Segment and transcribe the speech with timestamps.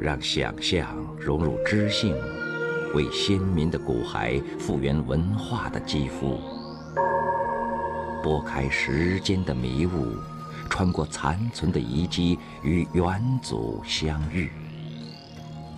[0.00, 2.16] 让想象融入知性，
[2.94, 6.40] 为先民的骨骸复原文化的肌肤，
[8.22, 10.16] 拨开时间的迷雾，
[10.70, 14.50] 穿过残存的遗迹，与远祖相遇，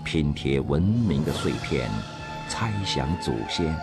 [0.04, 1.91] 拼贴文明的碎片，
[2.48, 3.77] 猜想祖先，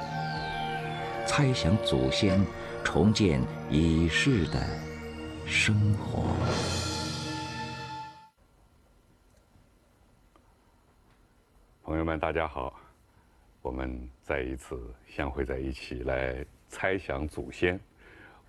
[1.27, 2.39] 猜想祖先，
[2.81, 4.65] 重建已逝的
[5.45, 6.23] 生活。
[12.19, 12.77] 大家好，
[13.61, 14.77] 我们再一次
[15.07, 17.79] 相会在一起来猜想祖先。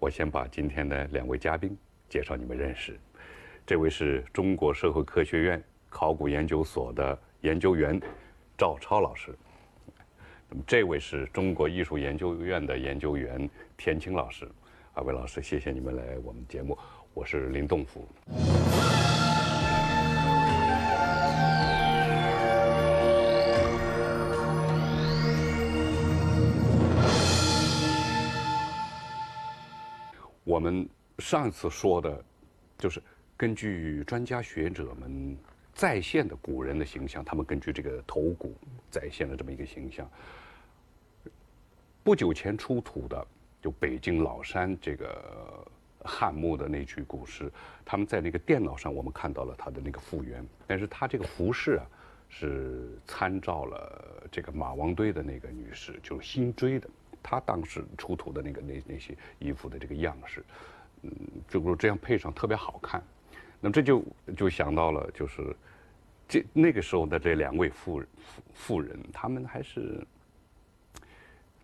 [0.01, 1.77] 我先把今天的两位嘉宾
[2.09, 2.99] 介绍你们认识。
[3.65, 8.01] 这位是中国社会科学院考古研究所的研究员
[8.59, 9.33] 赵超老师。
[10.49, 14.51] 那么这位是中国艺术研究院的研究员田青老师。
[14.95, 16.77] 二位老师，谢谢你们来我们节目。
[17.15, 18.05] 我是林栋福。
[30.51, 30.85] 我们
[31.21, 32.25] 上一次说的，
[32.77, 33.01] 就是
[33.37, 35.37] 根据专家学者们
[35.73, 38.57] 再现的古人的形象，他们根据这个头骨
[38.91, 40.11] 再现了这么一个形象。
[42.03, 43.25] 不久前出土的，
[43.63, 45.65] 就北京老山这个
[46.05, 47.49] 汉墓的那具古尸，
[47.85, 51.87] 他们在那个电脑上我们看到了他的那个复原，但是他这个服饰啊，
[52.29, 56.91] 是参照了这个马王堆的那个女士，就是辛追的。
[57.23, 60.45] 他当时出土的那个那那些衣服的这个样式，
[61.03, 61.11] 嗯，
[61.49, 63.03] 就是这样配上特别好看。
[63.61, 64.03] 那么这就
[64.37, 65.55] 就想到了，就是
[66.29, 70.05] 这那个时候的这两位妇妇妇人，他们还是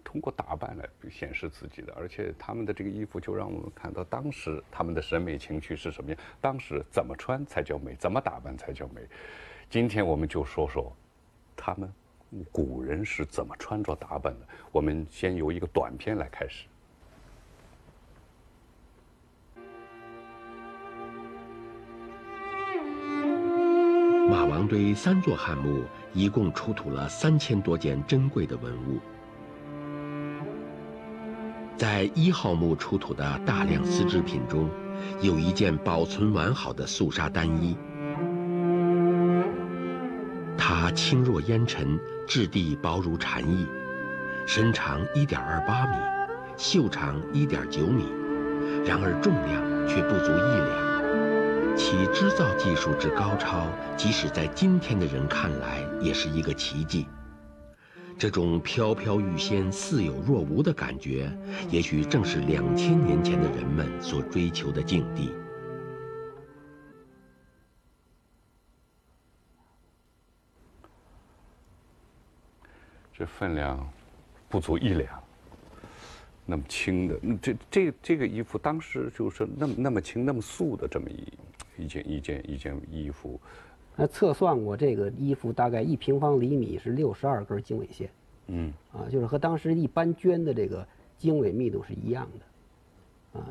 [0.04, 9.00] 通过打扮来显示自己的，而且他们的这个衣服就让我们看到当时他们的审美情趣是什么样，当时怎么穿才叫美，怎么打扮才叫美。
[9.70, 10.92] 今天我们就说说
[11.56, 11.92] 他们。
[12.52, 14.46] 古人是怎么穿着打扮的？
[14.72, 16.66] 我们先由一个短片来开始。
[24.28, 28.98] 马王堆三座汉墓一共出土了三千多件珍贵的文物，
[31.76, 34.68] 在一号墓出土的大量丝织品中，
[35.22, 37.76] 有一件保存完好的素纱单衣。
[40.96, 43.66] 轻若烟尘，质地薄如蝉翼，
[44.46, 45.96] 身长一点二八米，
[46.56, 48.06] 袖长一点九米，
[48.84, 51.76] 然而重量却不足一两。
[51.76, 57.06] 其织造技术之高超，即使在今天的人看来，也是一个奇迹。
[58.18, 61.30] 这种飘飘欲仙、似有若无的感觉，
[61.70, 65.30] 也许正是两千年前的人们所追求的境地。
[73.18, 73.88] 这分量
[74.46, 75.18] 不足一两，
[76.44, 83.40] 那么轻的，这这这个衣服当时就是那么那么轻、那么素的这么一一件一件一件衣服。
[83.96, 88.10] 那测算过，这个衣服大概一平方厘米是六十二根经纬线。
[88.48, 93.40] 嗯，啊，就是和当时一般绢的这个经纬密度是一样的。
[93.40, 93.48] 啊，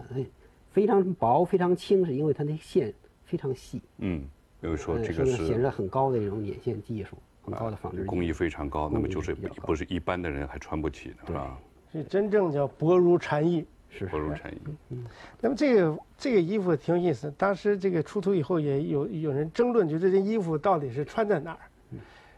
[0.71, 2.93] 非常薄、非常轻，是因为它那线
[3.25, 3.81] 非常细。
[3.97, 4.21] 嗯，
[4.61, 7.17] 比如说这个是显示很高的一种捻线技术。
[7.45, 11.57] 很高的纺织工艺非常高，那么就是不是一般的人还穿不起的，是吧？
[11.91, 14.57] 是真正叫薄如蝉翼，是薄如蝉翼。
[14.89, 15.06] 嗯，
[15.39, 17.31] 那么这个这个衣服挺有意思。
[17.38, 21.59] 当时这个出土以后，也有有人争论，就这件衣服到底是穿在哪儿？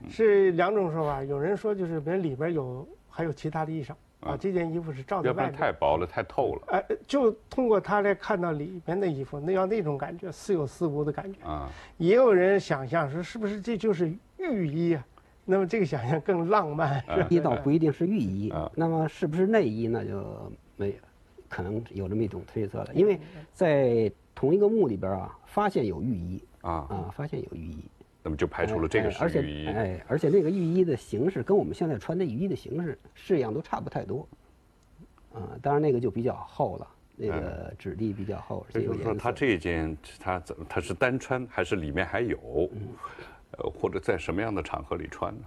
[0.09, 1.23] 是两种说法。
[1.23, 5.53] 有人说就是别里边有还有其他的衣裳啊，这件衣服是罩在外面。
[5.53, 6.61] 太薄了，太透了。
[6.67, 11.69] 哎，就通过它来看到里面的衣服，那要那种感觉，似有似无的感觉啊。
[11.97, 14.13] 也有人想象说，是不是这就是？
[14.37, 15.03] 浴衣啊，
[15.45, 17.03] 那么这个想象更浪漫。
[17.27, 20.23] 衣倒不一定是浴衣，那么是不是内衣那就
[20.75, 20.95] 没
[21.49, 22.93] 可能有这么一种推测了。
[22.93, 23.19] 因为
[23.51, 27.83] 在同一个墓里边啊，发现有浴衣啊啊，发现有浴衣，
[28.27, 29.67] 那么就排除了这个是浴衣。
[29.67, 34.27] 哎，而且那个浴衣的形式跟我们现在穿的浴衣的形式式样都差不太多。
[35.33, 38.65] 啊，当然那个就比较厚了，那个质地比较厚。
[38.69, 42.69] 所以说，他这件他怎他是单穿还是里面还有？
[43.51, 45.41] 呃，或者在什么样的场合里穿呢？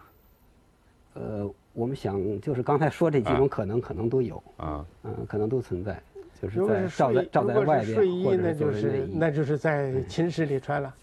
[1.13, 6.01] 呃，我们想就是刚才说这几种可能，可能都有啊，嗯，可能都存在，
[6.41, 10.95] 就是在罩在罩在外边，睡衣那就是那就是在寝室里穿了，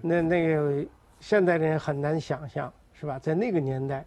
[0.00, 0.86] 那那个
[1.26, 3.18] 现代人很难想象，是吧？
[3.18, 4.04] 在那个年代，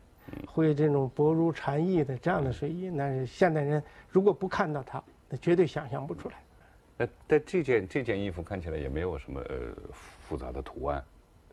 [0.48, 6.36] 会这种薄如蝉翼的这样的睡衣，那是现代人如果不看到它，那绝对想象不出来。
[6.96, 9.58] 那但这件这件衣服看起来也没有什么呃
[9.92, 11.04] 复杂的图案。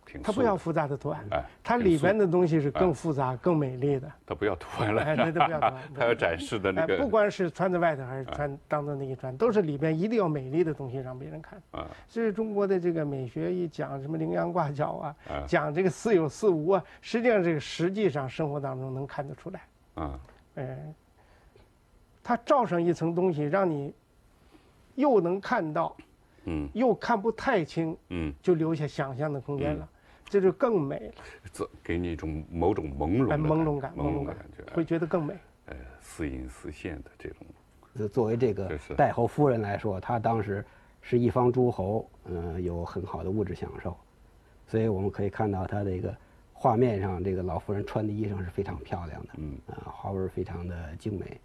[0.06, 4.10] 挺它不要复杂的图案哎，它里边的东西是更复杂、更美丽的。
[4.24, 11.60] 它不要图案了，哎，那都不要图案它要展示的那哎，个不管是穿在外头还是穿当做那个穿，都是里边一定要美丽的东西让别人看。
[11.72, 19.60] 啊所以中国的这个美学一讲什么羚羊挂角啊啊，讲这个似有似无啊，实际上这个实际上生活当中能看得出来。
[19.96, 20.18] 啊
[20.54, 20.94] 哎，
[22.22, 23.92] 它罩上一层东西，让你
[24.94, 25.94] 又能看到，
[26.44, 29.88] 嗯又看不太清，嗯，就留下想象的空间了，
[30.28, 31.14] 这就更美了，
[31.52, 35.34] 这给你一种某种朦胧的哎，朦胧感，朦朦胧感胧的感觉，会觉得更美。
[35.66, 37.46] 呃，似隐似现的这种，
[37.96, 40.64] 就作为这个代侯夫人来说，她当时
[41.00, 43.96] 是一方诸侯，嗯、有很好的物质享受，
[44.66, 46.14] 所以我们可以看到她这个
[46.52, 49.58] 画面上，这个老夫人穿的衣裳是非常漂亮的，嗯。
[49.68, 51.40] 啊，花纹非常的精美。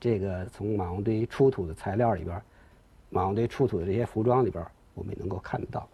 [0.00, 2.42] 这个从马王堆出土的材料里边儿，
[3.10, 5.88] 马王堆出土的这些服装里边儿，我们也能够看得到，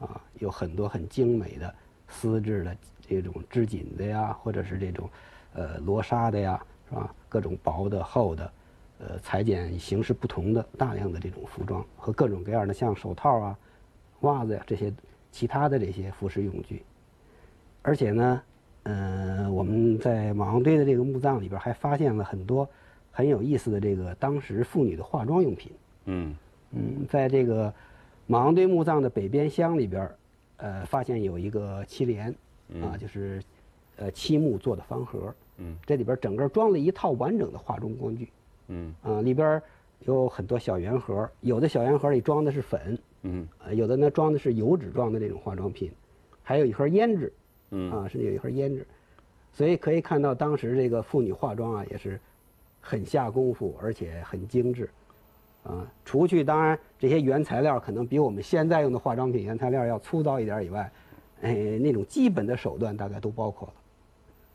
[0.00, 1.74] 啊，有很多很精美的
[2.08, 5.08] 丝质的这种织锦的呀，或者是这种
[5.54, 7.14] 呃罗纱的呀，是吧？
[7.28, 8.52] 各种薄的、厚的，
[8.98, 13.58] 呃，裁剪形式不同的大量的这种服装和各种各样的像手套啊、
[14.20, 14.92] 袜子呀这些
[15.30, 16.82] 其他的这些服饰用具。
[17.82, 18.42] 而且呢，
[18.84, 22.68] 呃，我们在马王堆的这个墓葬里边还发现了很多
[23.10, 25.72] 很有意思的这个当时妇女的化妆用品。
[26.06, 26.36] 嗯
[26.70, 27.72] 嗯，在这个
[28.30, 30.14] 马王堆墓葬的北边厢里边儿，
[30.58, 32.28] 呃，发现有一个漆帘，
[32.82, 33.42] 啊，就是
[33.96, 38.28] 呃漆木做的方盒，嗯，这里边儿整个装了一套完整的化妆工具，
[38.66, 38.94] 嗯。
[39.02, 39.62] 啊，里边儿
[40.00, 43.48] 有很多小圆盒，有的小圆盒里装的是粉，嗯。
[43.64, 45.90] 呃，有的呢装的是油脂状的那种化妆品，
[46.42, 47.32] 还有一盒胭脂，
[47.70, 47.90] 嗯。
[47.90, 48.86] 啊，甚至有一盒胭脂，
[49.54, 52.20] 所以可以看到当时这个妇女化妆啊也是
[52.82, 54.90] 很下功夫，而且很精致，
[55.68, 60.90] 啊，除去当然这些原材料可能比我们现在用的化妆品原材料要粗糙一点以外，
[61.42, 63.74] 哎，那种基本的手段大概都包括了。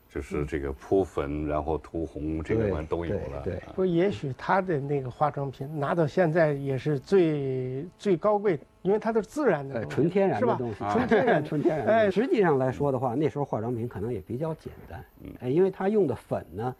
[0.08, 3.42] 就是这个铺粉，然后涂红，这个都有了。
[3.42, 10.40] 对不也许他的那个化妆品拿到现在也是最最高贵，因为它都是自然的纯天然？
[10.40, 11.92] 的东西，纯天然纯天然的。
[11.92, 15.04] 哎实际上来说的话，那时候化妆品可能也比较简单，
[15.40, 16.72] 哎，因为它用的粉呢，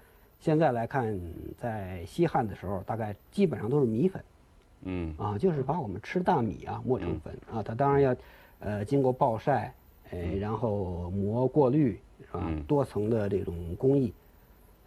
[0.44, 1.18] 现在来看，
[1.56, 4.22] 在西汉的时候，大概基本上都是米粉
[4.82, 8.14] 嗯啊，就是把我们吃大米啊磨成粉啊，它当然要，
[8.58, 9.72] 呃，经过暴晒，
[10.10, 12.46] 呃，然后磨过滤，是吧？
[12.68, 14.12] 多层的这种工艺，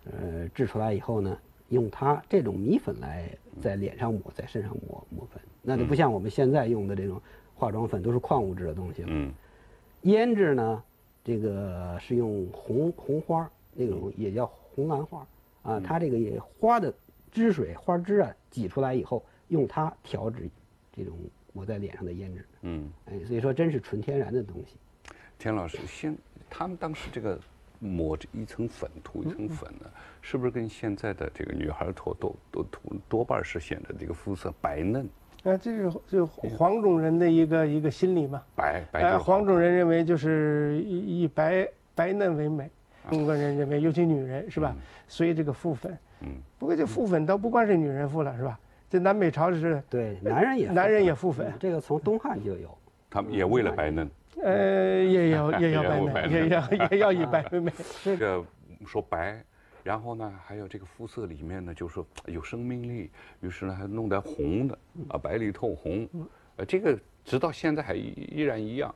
[0.05, 1.35] 呃，制出来以后呢，
[1.69, 3.27] 用它这种米粉来
[3.59, 7.19] 在脸上抹，在身上抹抹粉，那就不像我们现在用的这种
[7.55, 9.07] 化妆粉都是矿物质的东西了。
[9.09, 9.33] 嗯
[10.03, 10.83] 胭脂呢，
[11.23, 15.25] 这个是用红红花那种也叫红兰花
[15.67, 16.93] 啊，它这个也花的
[17.31, 20.49] 汁水花汁啊挤出来以后，用它调制
[20.93, 21.13] 这种
[21.51, 24.77] 抹在脸上的胭脂，嗯，哎，所以说真是纯天然的东西。
[25.37, 26.17] 田老师，现
[26.49, 27.37] 他们当时这个
[27.79, 29.91] 抹这一层粉，涂一层粉呢，
[30.21, 35.07] 是不是跟现在的这个女孩涂都都涂多半是显得这个肤色白嫩？
[35.43, 38.41] 啊，这是这黄种人的一个一个心理嘛。
[38.55, 42.69] 白白哎，黄种人认为就是以以白白嫩为美，
[43.09, 44.75] 中国人认为，尤其女人是吧？
[45.07, 48.59] 所以这个敷粉，嗯，不过这敷粉倒不光是女人敷了是吧？
[48.89, 52.77] 这南北朝是，对，男人也男人也敷粉嗯这个从东汉就有。
[53.09, 54.09] 他们也为了白嫩。
[54.41, 57.71] 呃，也要 也要白白嫩，也要 也要以白为美。
[58.03, 58.43] 这个
[58.85, 59.43] 说白，
[59.83, 63.09] 然后呢，还有这个肤色里面呢，就说有生命力，
[63.41, 64.77] 于是呢还弄点红的
[65.09, 66.07] 啊，白里透红，
[66.57, 68.93] 呃，这个直到现在还依依然一样。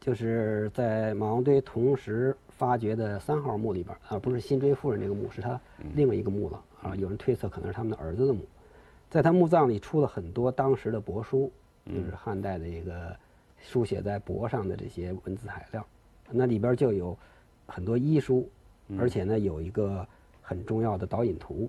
[0.00, 5.58] 就是在马王堆同时发掘的三号墓里边儿，而不是辛追夫人这个墓，是他
[5.94, 6.94] 另外一个墓了啊。
[6.94, 8.40] 有人推测可能是他们的儿子的墓，
[9.08, 11.50] 在他墓葬里出了很多当时的帛书，
[11.86, 13.16] 就是汉代的一个
[13.58, 15.82] 书写在帛上的这些文字材料，
[16.28, 17.16] 那里边就有
[17.66, 18.46] 很多医书，
[18.98, 20.06] 而且呢有一个
[20.42, 21.66] 很重要的导引图，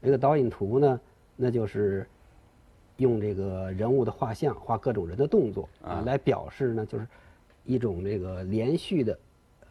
[0.00, 1.00] 这个导引图呢，
[1.34, 2.06] 那就是
[2.98, 7.06] 用这个人物的画像画各种人的动作啊，来表示呢就是
[7.64, 9.18] 一种这个连续的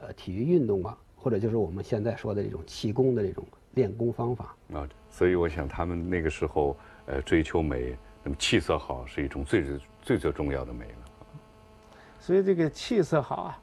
[0.06, 4.56] 呃体育运动啊，或者就是我们现在说的这种气功的这种练功方法。
[4.74, 11.92] 啊，所以我想他们那个时候，呃，追求美，那么气色好是一种最最最最重要的美了。
[12.20, 13.60] 所以这个气色好啊，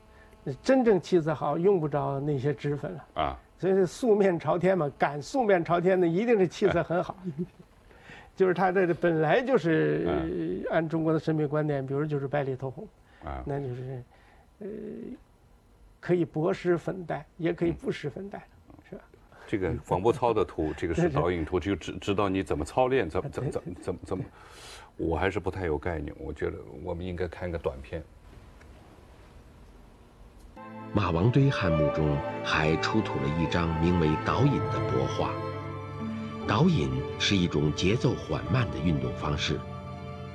[0.62, 3.04] 真正气色好用不着那些脂粉了。
[3.14, 7.16] 啊，所以是素面朝天嘛，敢素面朝天的一定是气色很好，
[8.37, 12.87] 就是他这本来就是按中国的审美观点，比如就是白里透红，
[13.25, 14.02] 啊，那就是
[14.61, 14.66] 呃
[16.00, 18.42] 可以薄施粉黛，也可以不施粉黛，
[18.88, 19.02] 是吧？
[19.47, 24.25] 这个广播操的图， 这个是导引图，就知知道你怎么操练，怎么怎么怎么怎么怎么，
[24.97, 26.14] 我还是不太有概念。
[26.19, 28.02] 我觉得我们应该看个短片。
[30.92, 35.33] 马王堆汉墓中还出土了一张名为“导引”的帛画。
[36.49, 36.90] 导引
[37.21, 39.61] 是一种节奏缓慢的运动方式，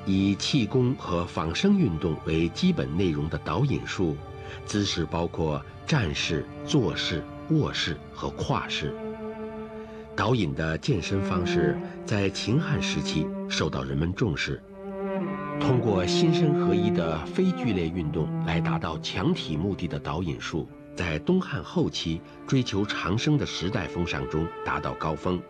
[0.05, 4.15] 以气功和仿生运动为基本内容的导引术，
[4.65, 8.93] 姿势包括站式、坐式、卧式和跨式。
[10.15, 14.61] 导引的健身方式在秦汉时期受到人们重视，
[15.59, 25.41] 通过心身合一的非剧烈运动来达到强体目的的导引术，在东汉后期追求长生的时代风尚中达到高峰。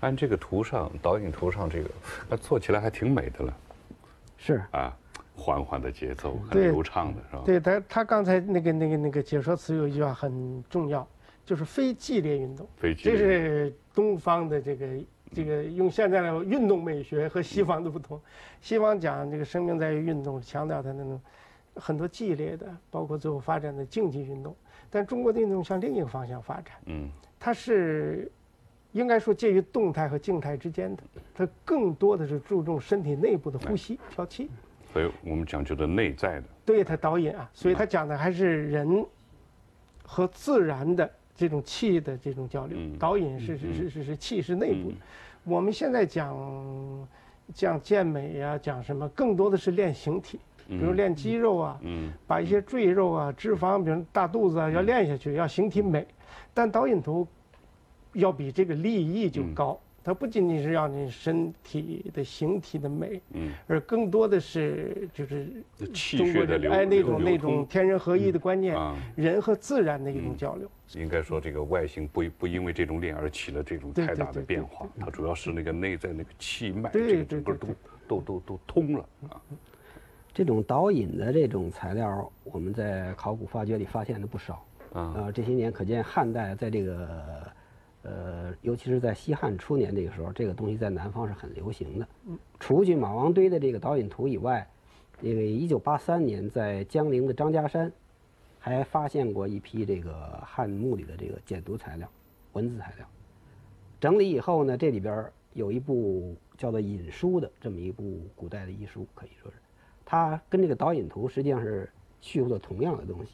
[0.00, 1.90] 按这个图上导引图上这个，
[2.30, 3.54] 那做起来还挺美的了。
[4.42, 4.96] 是啊，
[5.36, 7.42] 缓缓的节奏，很流畅的是吧？
[7.44, 11.06] 对他，他刚才那个那个那个解说词有一句话很重要，
[11.44, 12.66] 就是非激烈运动。
[12.76, 14.86] 这非剧烈这是东方的这个
[15.34, 18.18] 这个用现在的运动美学和西方的不同。
[18.62, 21.20] 西方讲这个生命在于运动，强调它那种
[21.74, 24.56] 很多激烈的，包括最后发展的竞技运动。
[24.88, 28.30] 但中国的运动向另一个方向发展，嗯它是
[28.92, 31.02] 应该说介于动态和静态之间的，
[31.34, 34.50] 它更多的是注重身体内部的呼吸、调气。
[34.92, 39.06] 所以我们讲究的内在的，对它导引啊，所以它讲的还是人
[40.02, 42.76] 和自然的这种气的这种交流。
[42.76, 44.96] 嗯导引是是是是是气是内部的。
[45.44, 46.36] 我们现在讲
[47.54, 56.04] 讲健美呀、讲什么，更多的是练形体，比如练肌肉啊，嗯把一些赘肉啊、脂肪，比如大肚子啊，要练下去，要形体美。
[56.52, 57.26] 但导引图
[58.12, 65.46] 要比这个利益就高，它不仅仅是让你身体的形体的美，嗯，而更多的是就是
[65.92, 70.68] 气中国血的流人哎那种那种天人合一的观念，啊，人和自然的一种交流。
[70.94, 77.68] 应该说这个外形不不因为这种练而起了这种太大的变化，它主要是那个内在那个气脉，这个整个都
[78.08, 79.40] 都都都通了啊。
[80.32, 84.64] 这种导引的这种材料，我们在考古发掘里发现的不少。
[84.92, 85.00] 啊。
[85.00, 87.52] 啊，这些年可见汉代在这个，
[88.02, 92.08] 呃，尤其是在西汉初年这个时候，这个东西在南方是很流行的。
[92.58, 94.66] 除去马王堆的这个导引图以外，
[95.20, 97.92] 那个一九八三年在江陵的张家山，
[98.58, 102.08] 还发现过一批这个汉墓里的这个简牍材料、
[102.54, 103.06] 文字材料。
[104.00, 109.58] 整理以后呢，这里边有一部叫做《引书》的这么一部古代的医书，可以说是，
[110.06, 111.90] 它跟这个导引图实际上是
[112.22, 113.32] 叙述了同样的东西，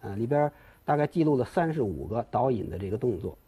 [0.00, 0.50] 啊，里边
[0.84, 3.38] 大概记录了三十五个导引的这个动作，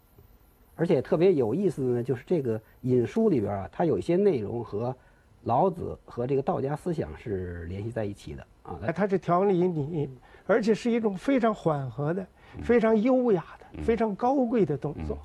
[0.83, 4.93] 而且特别有意思的呢，就是这个引书里边啊，它有一些内容和
[5.45, 8.77] 老子和这个道家思想是联系在一起的啊。
[8.83, 10.11] 哎，它是条理你，
[10.45, 12.27] 而且是一种非常缓和的、
[12.65, 15.17] 非常优雅的、非常高贵的动作。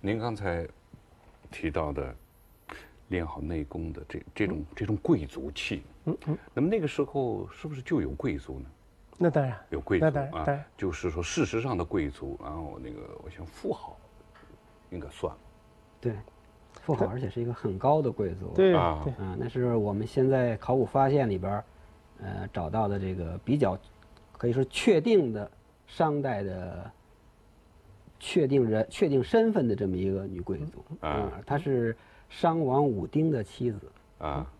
[0.00, 0.64] 您刚才
[1.50, 2.14] 提到的
[3.08, 8.66] 练好内功的这这种这种贵族气，嗯嗯，那么那个时候是不是就有贵族呢？
[9.18, 13.96] 那当然，有贵族那当然啊当然，就是说事实上的贵族，然后那个我想富豪
[14.90, 15.32] 应该算
[16.00, 16.16] 对，
[16.82, 18.52] 富豪，而且是一个很高的贵族。
[18.54, 21.62] 对啊对，啊，那是我们现在考古发现里边，
[22.20, 23.78] 呃，找到的这个比较
[24.36, 25.48] 可以说确定的
[25.86, 26.90] 商代的
[28.26, 31.94] 确定人、确定身份的这么一个女贵族啊她是
[32.30, 33.80] 商王武丁的妻子。
[34.18, 34.50] 啊，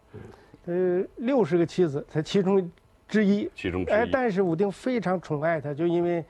[0.66, 2.70] 呃，六十个妻子，她其中
[3.08, 3.46] 之一。
[3.46, 4.10] 哎，其中之一。
[4.12, 6.22] 但是武丁非常宠爱她，就因为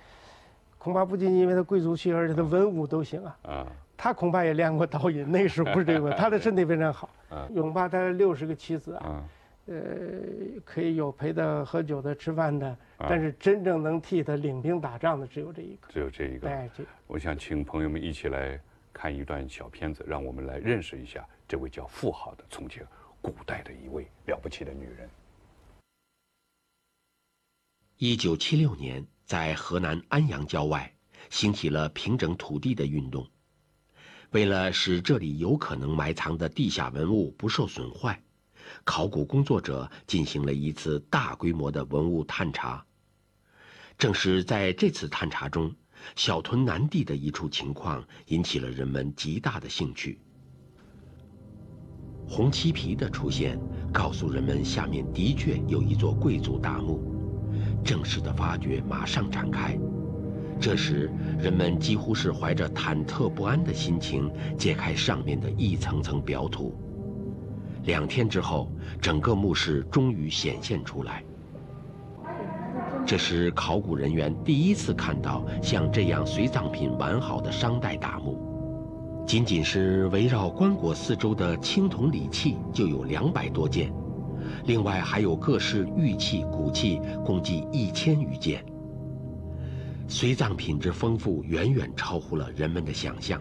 [0.79, 3.37] 恐怕不仅因为她贵族气，而且她文武都行啊。
[3.43, 7.49] 啊他恐怕也练过导引，那时候不是这个， 她的身体非常好啊。
[7.53, 9.25] 恐怕他六十个妻子啊，啊
[9.66, 12.68] 呃，可以有陪他喝酒的、吃饭的，
[12.99, 15.88] 啊但是真正能替他领兵打仗的只有这一个。
[15.88, 16.49] 只有这一个。
[16.49, 18.61] 哎，这我想请朋友们一起来
[18.92, 22.87] 看一段小片子，让我们来认识一下这位叫富豪的从前
[23.23, 25.09] 古代的一位了不起的女人。
[27.97, 30.92] 一九七六年，在河南安阳郊外，
[31.30, 33.26] 兴起了平整土地的运动。
[34.33, 38.21] 为了使这里有可能埋藏的地下文物不受损坏，
[38.83, 42.85] 考古工作者进行了一次大规模的文物探查。
[43.97, 45.73] 正是在这次探查中，
[46.16, 50.19] 小屯南地的一处情况引起了人们极大的兴趣。
[52.26, 53.61] 红漆皮的出现，
[53.93, 57.14] 告诉人们下面的确有一座贵族大墓。
[57.85, 59.78] 正式的发掘马上展开。
[60.61, 66.75] 这时，人们几乎是怀着忐忑不安的心情揭开上面的一层层表土。
[67.85, 71.23] 两天之后，整个墓室终于显现出来。
[73.07, 78.41] 这是考古人员第一次看到像这样随葬品完好的商代大墓。
[79.26, 83.93] 仅仅是围绕棺椁四周的青铜礼器就有两百多件，
[84.64, 88.64] 另外还有各式玉器、骨器，共计一千余件。
[90.07, 93.41] 随葬品之丰富，远远超乎了人们的想象。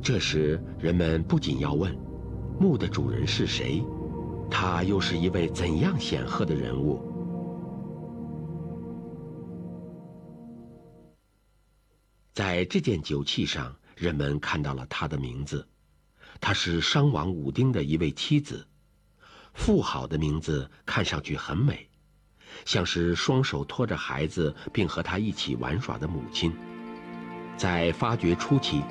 [0.00, 1.96] 这时，人们不仅要问：
[2.58, 3.84] 墓的主人是谁？
[4.50, 7.00] 他又是一位怎样显赫的人物？
[12.32, 15.66] 在这件酒器上，人们看到了他的名字。
[16.40, 18.66] 他是商王武丁的一位妻子，
[19.54, 21.88] 妇好的名字看上去很美。
[22.64, 26.52] 像是双手托着孩子并和他一起玩耍的母亲。
[27.56, 28.82] 在发掘初期，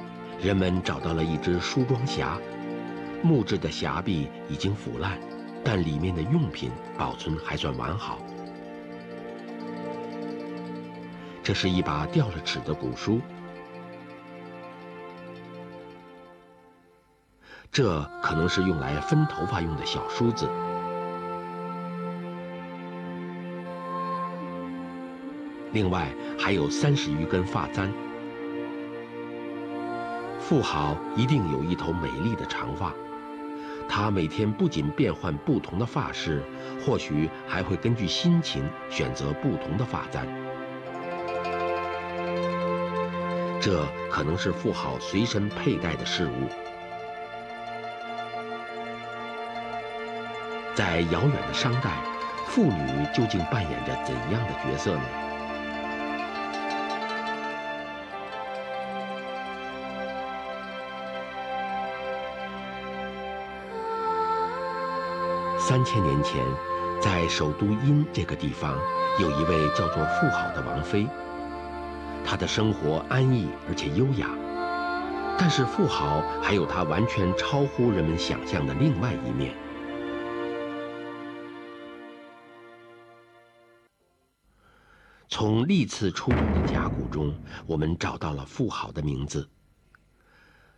[0.41, 2.39] 人们找到了一只梳妆匣，
[3.23, 5.17] 木质的匣壁已经腐烂，
[5.63, 8.19] 但里面的用品保存还算完好。
[11.41, 13.21] 这是一把掉了齿的古书，
[17.71, 20.49] 这可能是用来分头发用的小梳子。
[25.71, 27.91] 另外还有三十余根发簪。
[30.39, 32.93] 富豪一定有一头美丽的长发，
[33.87, 36.43] 他每天不仅变换不同的发饰，
[36.83, 40.25] 或许还会根据心情选择不同的发簪。
[43.61, 46.49] 这可能是富豪随身佩戴的饰物。
[50.75, 51.91] 在遥远的商代，
[52.47, 55.03] 妇女究竟扮演着怎样的角色呢？
[65.65, 66.45] 三千年前，
[67.01, 68.77] 在首都殷这个地方，
[69.17, 71.07] 有一位叫做妇好的王妃。
[72.25, 74.29] 她的生活安逸而且优雅，
[75.39, 79.55] 但是妇好还有她完全超乎人们想象的另外一面。
[85.29, 87.33] 从历次出土的甲骨中，
[87.65, 89.47] 我们找到了妇好的名字。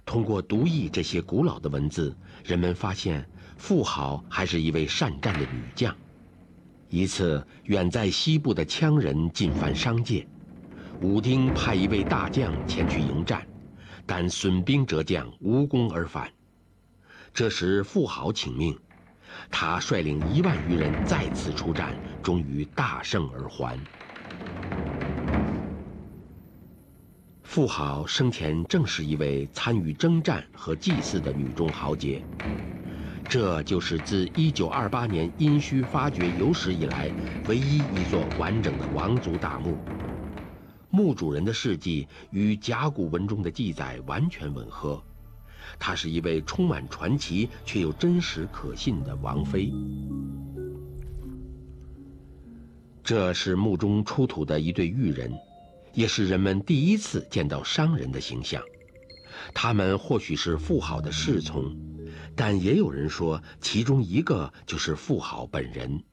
[0.05, 3.27] 通过读译这些古老的文字，人们发现。
[3.57, 5.95] 富豪还是一位善战的女将。
[6.89, 10.25] 一次，远在西部的羌人进犯商界，
[11.01, 13.45] 武丁派一位大将前去迎战，
[14.05, 16.29] 但损兵折将，无功而返。
[17.33, 18.77] 这时，富豪请命，
[19.49, 23.77] 他率领一万余人再次出战，终于大胜而还。
[27.43, 32.23] 富豪生前正是一位参与征战和祭祀的女中豪杰。
[33.27, 37.11] 这就是自1928年殷墟发掘有史以来
[37.47, 39.77] 唯一一座完整的王族大墓。
[40.89, 45.03] 墓主人的事迹与甲骨文中的记载完全吻合，
[45.77, 49.73] 她是一位充满传奇却又真实可信的王妃。
[53.03, 55.33] 这是墓中出土的一对玉人，
[55.93, 58.61] 也是人们第一次见到商人的形象。
[59.53, 61.75] 他们或许是富豪的侍从。
[62.35, 66.03] 但也有人说，其中一个就是富豪本人。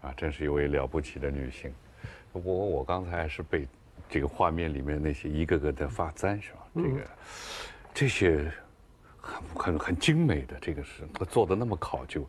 [0.00, 1.72] 啊，真是一位了不起的女性。
[2.32, 3.66] 不过我刚才是被
[4.08, 6.58] 这个画面里面那些一个个的发簪是吧？
[6.74, 7.06] 这个
[7.92, 8.50] 这些
[9.18, 12.26] 很很很精美的，这个是做的那么考究。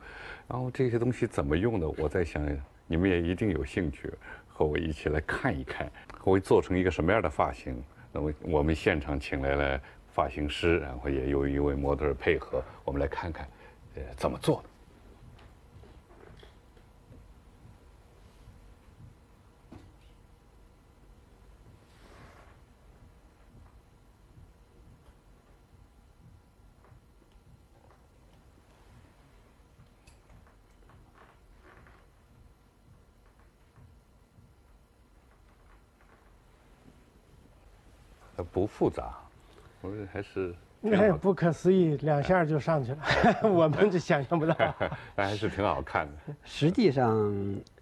[0.47, 1.87] 然后这些东西怎么用的？
[1.97, 2.43] 我在想，
[2.87, 4.11] 你们也一定有兴趣
[4.47, 7.81] 和我一起来看一看，会做成一个什么样的发型？
[8.11, 9.81] 那么我们现场请来了。
[10.17, 13.47] 发型师，然后也有一位模特配合，我们来看看，
[13.93, 14.69] 呃，怎么做的。
[38.51, 39.26] 不复杂。
[40.11, 42.99] 还是，那不可思议，两下就上去了，
[43.49, 44.55] 我们就想象不到。
[45.15, 46.33] 那还是挺好看的。
[46.43, 47.33] 实际上，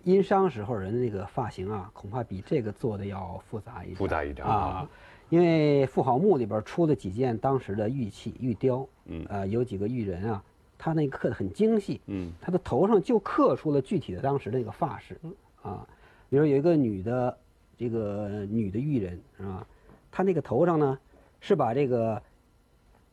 [0.03, 3.95] 殷商时候人的那个发型啊，恐怕比这个做的要复杂一点。
[3.95, 4.87] 复杂一点啊，
[5.29, 10.43] 因为妇好墓里边出了几件当时的玉器、玉雕，嗯，呃，有几个玉人啊，
[10.77, 15.19] 他那刻的很精细，嗯，他的头上就刻出了具体的当时的那个发饰，
[15.61, 15.85] 啊，
[16.29, 17.37] 比如有一个女的，
[17.77, 19.67] 这个女的玉人是吧？
[20.11, 20.97] 她那个头上呢。
[21.45, 22.23] 是把这个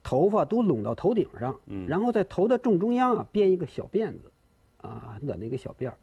[0.03, 4.33] 头发都拢到头顶上，然后在头的正中央啊编一个小辫子，
[4.79, 5.97] 啊很，短的一个小辫儿，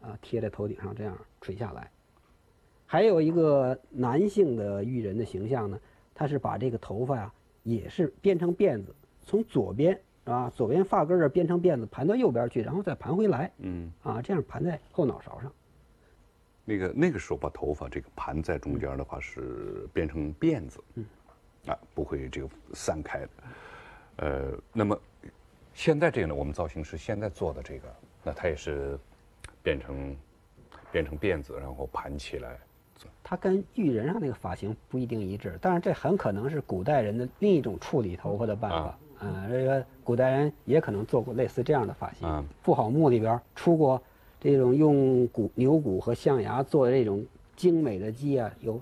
[0.00, 1.88] 啊贴在头顶上这样垂下来。
[2.86, 5.78] 还有一个男性的玉人的形象呢，
[6.12, 8.92] 他是把这个头发呀也是编成辫子，
[9.24, 15.52] 从左边啊左边发根儿这儿编成辫子盘到右边去，然后再盘回来，嗯，啊这样盘在后脑勺上。
[16.64, 21.04] 那个那个时候把头发这个盘在中间的话是编成辫子，嗯，
[21.70, 23.28] 啊不会这个散开的，
[24.16, 24.98] 呃，那么
[25.74, 27.88] 现在这个呢，我们造型师现在做的这个，
[28.24, 28.98] 那它也是
[29.62, 30.16] 变成
[30.90, 32.58] 变成辫子，然后盘起来，
[33.22, 38.76] 它跟玉人上那个发型不一定一致，但是这很可能是古代人的另一种处理头发的办法。
[38.76, 42.26] 啊啊，这个古代人也可能做过类似这样的发型。
[42.26, 44.02] 啊妇好墓里边出过
[44.40, 47.22] 这种用骨牛骨和象牙做的这种
[47.54, 48.80] 精美的鸡啊，有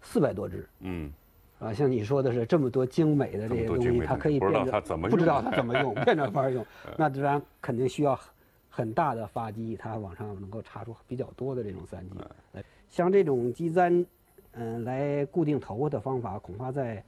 [0.00, 0.64] 四百多只。
[0.78, 1.12] 嗯，
[1.60, 6.64] 啊，像你说的是这么多精美的这些东西，它可以不知道变成它怎么不知道它怎么用，变着法儿用，
[6.96, 8.32] 那自然肯定需要很
[8.70, 12.24] 很大的发机，它往上能够插出比较多的这种散嗯髻。
[12.56, 14.06] 来，像这种鸡簪，
[14.52, 17.04] 嗯、来固定头发的方法，恐怕在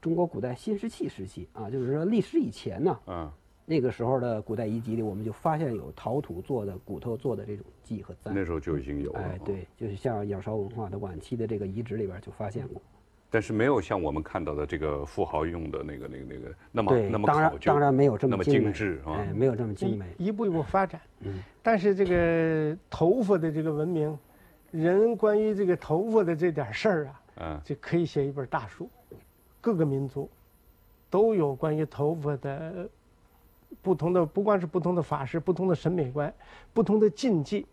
[0.00, 3.30] 中国古代新石器时期啊，就是说历史以前呢，嗯
[3.64, 8.34] 那个时候的古代遗迹里，我们就发现有陶土做的骨头做的这种髻和簪。
[8.34, 12.82] 那时候就已经有了，哎，对，就是像仰韶文化的晚期的这个遗址里边就发现过。
[13.30, 20.06] 但是没有像我们看到的这个富豪用的那个那个那个那么对那，么当然考究，当然没有这那么精致啊哎，没有这么精美。
[20.16, 21.00] 一一步一步发展。
[21.20, 24.18] 嗯，但是这个头发的这个文明，
[24.70, 28.88] 人关于这个头发的这点事儿啊，嗯这可以写一本大书。
[29.60, 30.30] 各个民族
[31.10, 32.88] 都有关于头发的
[33.82, 36.32] 不同的，不光是不同的法式、不同的审美观、
[36.72, 37.66] 不同的禁忌。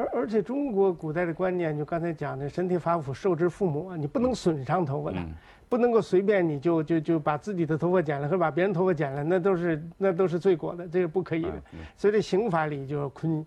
[0.00, 5.32] 而而且中国古代的观念，就刚才讲的“身体发肤，受之父母”啊，你不能损伤头发的，嗯
[5.68, 11.62] 不能够随便你就就就把自己的头发剪了，或者把别人头发剪了，那都是那都是罪过的，这是不可以的。
[11.72, 13.44] 嗯所以这刑法里就要坤，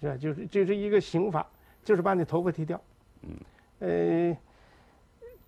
[0.00, 0.16] 是吧？
[0.16, 1.44] 就是就是一个刑法，
[1.82, 2.80] 就是把你头发剃掉。
[3.22, 3.30] 嗯，
[3.80, 4.36] 呃，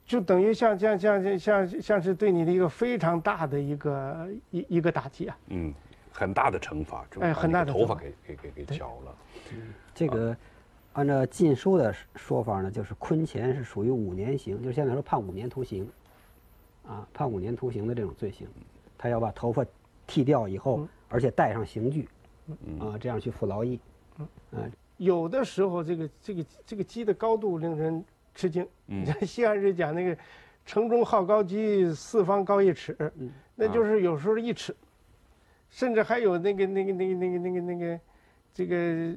[0.05, 5.39] 就等于像像像像像像是对你的一个非常大的一个一一个打击啊。
[5.49, 5.73] 嗯，
[6.17, 9.15] 很大的惩罚，就很大的头发给给给给绞了，
[9.95, 10.35] 这个
[10.95, 15.87] 按照《禁书》的说法呢，就是坤钱是属于五年刑，就是现在说判五年徒刑，
[16.89, 18.49] 啊，判五年徒刑的这种罪行，
[18.97, 19.63] 他要把头发
[20.07, 22.09] 剃掉以后，而且戴上刑具，
[22.81, 23.79] 啊，这样去服劳役。
[24.53, 28.03] 嗯，有的时候，这个这个这个鸡的高度令人
[28.35, 28.67] 吃惊。
[28.87, 29.03] 嗯。
[29.03, 30.17] 你看西汉时讲那个
[30.65, 32.97] “城中好高鸡，四方高一尺”，
[33.55, 34.75] 那就是有时候一尺，
[35.71, 38.01] 甚至还有那个那个那个那个那个那个
[38.55, 39.15] 这个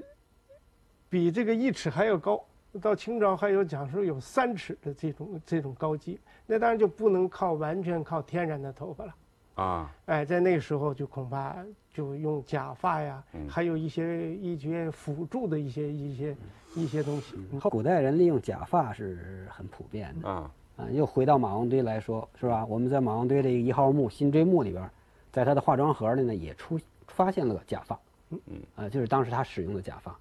[1.09, 2.43] 比这个一尺还要高。
[2.79, 9.15] 到清朝还有讲说有三尺的这种这种高级，那当然就不能靠完全靠天然的头发了。
[9.55, 11.55] 啊，哎，在那个时候就恐怕
[11.91, 16.35] 就用假发呀，嗯还有一些一些辅助的一些一些
[16.75, 17.33] 一些东西。
[17.51, 20.29] 嗯古代人利用假发是很普遍的。
[20.29, 22.63] 啊，啊，又回到马王堆来说，是吧？
[22.67, 24.91] 我们在马王堆这个一号墓辛追墓里边儿，
[25.31, 30.17] 在他的化妆盒里呢，也出发现了个假发，嗯嗯，啊，就是当时他使用的假发。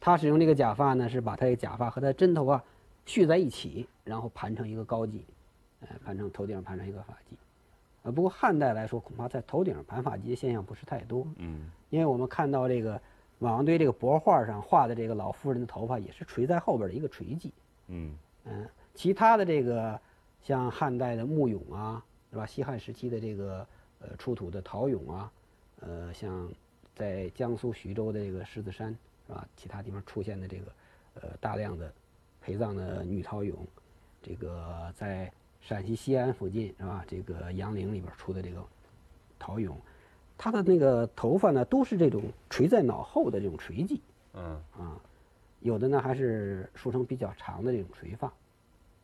[0.00, 2.62] 他使用这个假发呢，是把他的假发和他真头发
[3.06, 5.20] 续在一起，然后盘成一个高髻，
[5.80, 7.36] 呃，盘成头顶上盘成一个发髻。
[8.02, 13.00] 呃，不过汉代来说，恐怕在头顶上盘发髻的现象不是太多，嗯因为我们看到这个
[13.38, 17.50] 马王堆这个帛画上画的这个老妇人的头发也是垂在后边的一个垂髻。
[17.88, 20.00] 嗯嗯，其他的这个
[20.40, 22.46] 像汉代的木俑啊，是吧？
[22.46, 23.66] 西汉时期的这个
[24.00, 25.32] 呃出土的陶俑啊，
[25.80, 26.48] 呃，像
[26.94, 28.90] 在江苏徐州的这个狮子山，
[29.26, 29.46] 是吧？
[29.56, 30.72] 其他地方出现的这个
[31.14, 31.92] 呃大量的
[32.40, 33.54] 陪葬的女陶俑，
[34.22, 37.04] 这个在陕西西安附近是吧？
[37.06, 38.64] 这个杨陵里边出的这个
[39.38, 39.74] 陶俑，
[40.36, 44.00] 它的那个头发呢都是这种垂在脑后的这种垂髻。
[44.32, 45.00] 嗯啊，
[45.60, 48.32] 有的呢还是梳成比较长的这种垂发，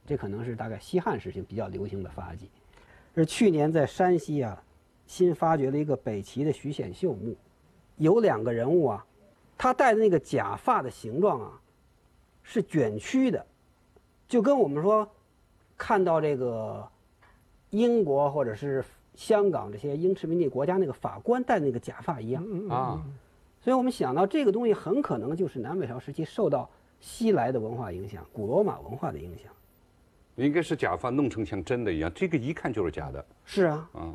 [0.06, 2.46] 这可能是大概西汉时期比较流行的发髻。
[3.14, 4.62] 而去年在山西啊，
[5.07, 7.37] 新发掘了一个北齐的徐显秀墓，
[7.97, 9.07] 有两个人物啊，
[9.57, 11.61] 他戴的那个假发的形状啊，
[12.42, 13.47] 是卷曲的，
[14.29, 15.09] 就跟我们说
[15.77, 16.87] 看到这个
[17.71, 22.45] 英国或者是香港这些英殖民地国家那个法官戴那个假发一样。
[22.69, 23.03] 啊，
[23.61, 29.53] 所以我们想到这个东西很可能就是南北朝时期受到西来的文化影响，古罗马文化的影响。
[30.37, 34.12] 应该是假发弄成像真的一样，这个一看就是假的，是啊，啊，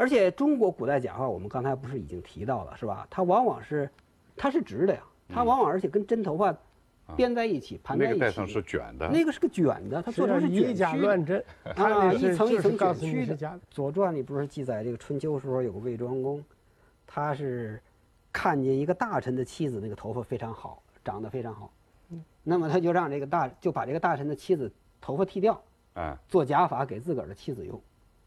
[0.00, 3.06] 而且中国古代假发，我们刚才不是已经提到了，是吧？
[3.10, 3.90] 它往往是，
[4.34, 6.56] 它是直的呀，它往往而且跟真头发
[7.14, 8.14] 编在一起，盘在一起。
[8.14, 11.06] 那个戴上是卷的，那个是个卷的，它做成是以假卷曲的。
[11.06, 11.44] 乱真，
[11.76, 13.36] 他啊， 那一层一层卷曲的。
[13.70, 16.42] 《左传》里不是记载这个春秋时候有个魏庄公，
[17.06, 17.78] 他是
[18.32, 21.70] 看见一个大臣的妻子那个头发非常好，长得非常好，
[22.42, 27.78] 那么他就让这个大就把这个大臣的妻子头发剃掉，哎，做假发给自个儿的妻子用。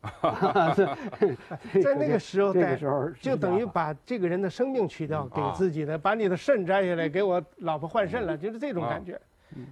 [1.82, 9.20] 在那个时候，这个时候就等于把这个人的生命去掉，给自己的，把你的肾摘下来，给我老婆换肾了，就是这种感觉。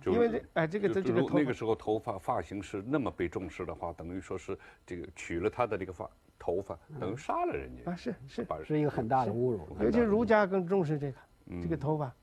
[0.06, 7.96] 因为这哎，这个这这个那个时候头发发型是那么被重视的话，等于说是这个取了他的这个发头发，等于杀了人家啊！
[7.96, 9.68] 是是，是一个很大的侮辱。
[9.80, 11.18] 尤其儒家更重视这个
[11.64, 12.14] 这个头发，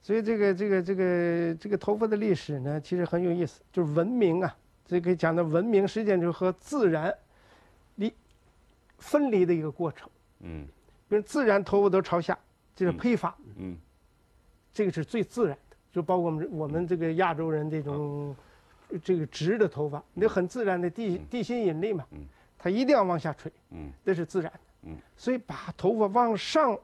[0.00, 3.62] 所以这个这个这个这个头发的历史呢，其实很有意思。
[3.72, 7.16] 就是文明啊，这个讲的文明实际上就是和自然离
[8.98, 10.08] 分离的一个过程。
[10.40, 10.66] 嗯，
[11.08, 12.38] 比如自然头发都朝下，
[12.76, 13.34] 这是披发。
[13.56, 13.76] 嗯，
[14.72, 15.76] 这个是最自然的。
[15.90, 18.36] 就包括我们我们这个亚洲人这种，
[19.02, 22.04] 这个直的头发，那很自然的地地心引力嘛，
[22.58, 23.90] 它一定要往下垂，嗯。
[24.04, 24.96] 这是自然的，嗯。
[25.16, 26.78] 所以把头发往上，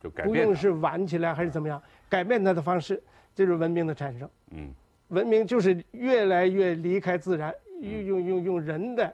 [0.00, 3.02] 就改不用是挽起来还是怎么样，改变它的方式，
[3.34, 4.30] 这是文明的产生。
[4.50, 4.72] 嗯。
[5.08, 9.12] 文明就是越来越离开自然，用用用用人的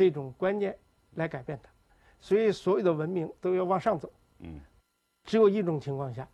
[0.00, 0.74] 这种观念
[1.16, 1.68] 来改变它，
[2.20, 4.10] 所以所有的文明都要往上走。
[5.24, 6.26] 只有一种情况下。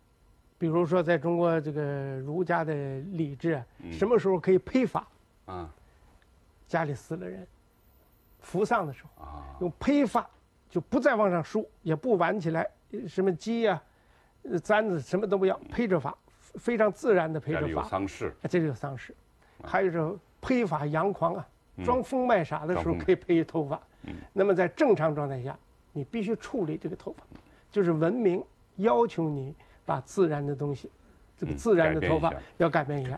[0.59, 2.73] 比如说，在中国这个儒家的
[3.11, 5.05] 礼制，什么时候可以披发？
[5.45, 5.69] 啊，
[6.65, 7.45] 家里死了人，
[8.39, 9.27] 服丧的时候，
[9.59, 10.27] 用披发，
[10.67, 12.67] 就不再往上梳，也不挽起来，
[13.07, 13.79] 什么鸡呀、
[14.63, 16.17] 簪子什么都不要，披着法，
[16.55, 17.67] 非常自然的披着发。
[17.67, 19.13] 有丧事，这就有丧事。
[19.63, 21.47] 还有是披发扬狂啊，
[21.83, 23.81] 装疯卖傻的时候可以披头发。
[24.33, 25.57] 那么在正常状态下，
[25.93, 27.23] 你必须处理这个头发，
[27.71, 28.43] 就是文明
[28.75, 29.55] 要求你。
[29.87, 30.91] 把自然的东西，
[31.37, 33.17] 这个自然的头发要改变一下，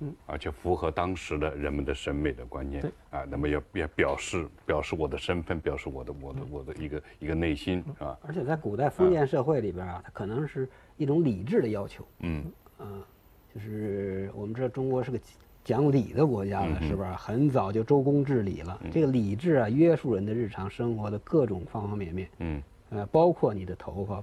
[0.00, 2.80] 嗯，而且符合当时的人们的审美的观念，
[3.10, 8.16] 啊，那么要要表示表示我的身份，表示我的我的我的一个一个内心啊。
[8.22, 12.44] 而且在古代封建社会里边啊，它可能是一种礼制的要求，嗯，
[12.78, 12.86] 啊，
[13.52, 15.18] 就是我们知道中国是个
[15.66, 17.10] 讲礼的国家了，是不是？
[17.14, 24.22] 很早就周公治理了，这个礼制啊，约束人的日常生活的各种方方面面，嗯，呃，包括你的头发。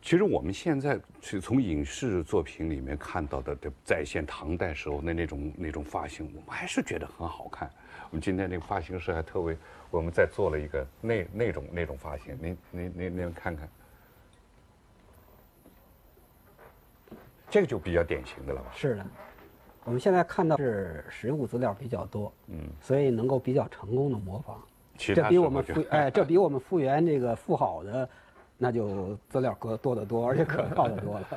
[0.00, 7.70] 其实我们现在是从影视作品里面看到的，再现唐代时候的那种那种发型，我们还是觉得很好看。
[8.08, 9.54] 我们今天那个发型师还特为
[9.90, 13.68] 我们再做了一个那那种那种发型，您您您您看看，
[17.50, 18.70] 这个就比较典型的了吧？
[18.74, 19.06] 是的，
[19.86, 24.60] 我们现在看到是实物资料比较多，嗯，所以能够比较成功的模仿。
[24.98, 28.06] 这比我们复哎，这比我们复原这个复好的。
[28.58, 31.28] 那就资料可多得多，而且可靠的多了。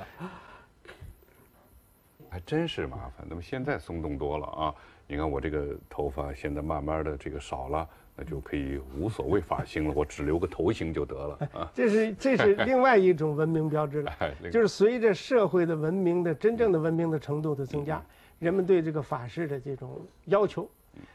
[2.29, 3.27] 还真是麻烦。
[3.27, 4.73] 那么现在松动多了啊！
[5.05, 7.85] 你看我这个头发现在慢慢的这个少了，
[8.15, 11.69] 那就可以无所谓发型了，我只留个头型就得了啊。
[11.73, 14.13] 这是这是另外一种文明标志了，
[14.49, 18.01] 就是随着社会的文明的真正的文明的程度的增加，
[18.39, 20.69] 人们对这个法式的这种要求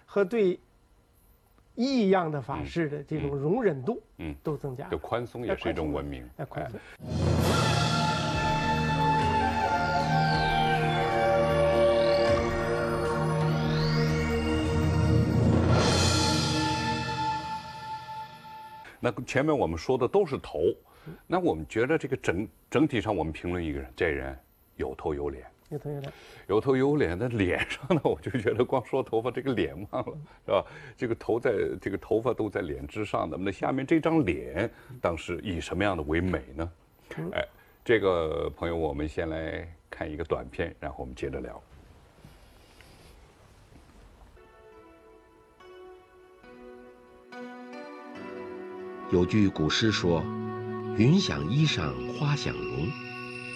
[0.07, 0.59] 和对。
[1.77, 4.89] 异样的法式的这种容忍度，嗯，都增加。
[4.91, 6.25] 就宽松也是一种文明。
[6.37, 6.79] 哎，宽松。
[19.01, 20.61] 那前面我们说的都是头，
[21.27, 24.39] 那我们觉得这个整整体上，我们评论一个人，这人
[24.77, 25.45] 有头有脸。
[25.75, 26.13] 有头有脸，
[26.47, 30.65] 有头有脸的脸上呢，我就觉得光说头发，这个脸忘了，是吧？
[30.97, 36.73] 这个头在这个头发都在脸之上的，那下面这张脸，当时以什么样的为美呢？
[37.33, 37.45] 哎，
[37.85, 41.61] 这个朋友，我们先来看一个短片，然后我们接着聊。
[49.11, 50.23] 有句古诗说
[50.97, 52.89] ：“云想衣裳花想容”，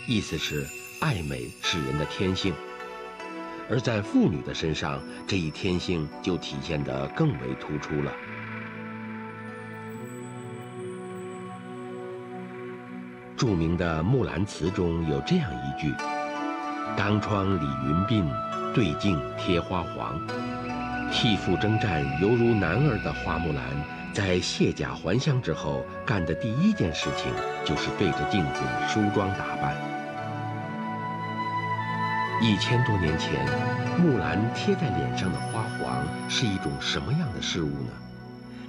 [0.07, 0.67] 意思是。
[1.01, 2.53] 爱美是人的天性，
[3.71, 8.13] 而在妇女的身上，这一天性就体现得更为突出了。
[13.37, 15.95] 著名的《木兰辞》中有这样一句
[16.99, 20.21] ：“当窗理云鬓，对镜贴花黄。”
[21.13, 23.63] 替父征战犹如男儿的花木兰，
[24.13, 27.33] 在卸甲还乡之后，干的第一件事情
[27.65, 29.88] 就是对着镜子梳妆打扮。
[32.41, 33.45] 一千多年前，
[33.99, 37.91] 木兰贴在脸上的花黄是一种什么样的事物呢？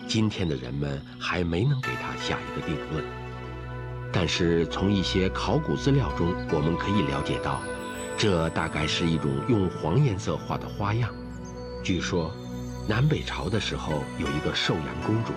[0.08, 3.04] 今天的人们还没能给它下一个定论。
[4.12, 7.60] 但是从一些考古资料中，我们可以了解到，
[8.18, 11.08] 这大概是一种用黄颜色画的花样。
[11.84, 12.32] 据说，
[12.88, 15.32] 南北朝的时候有一个寿阳公主，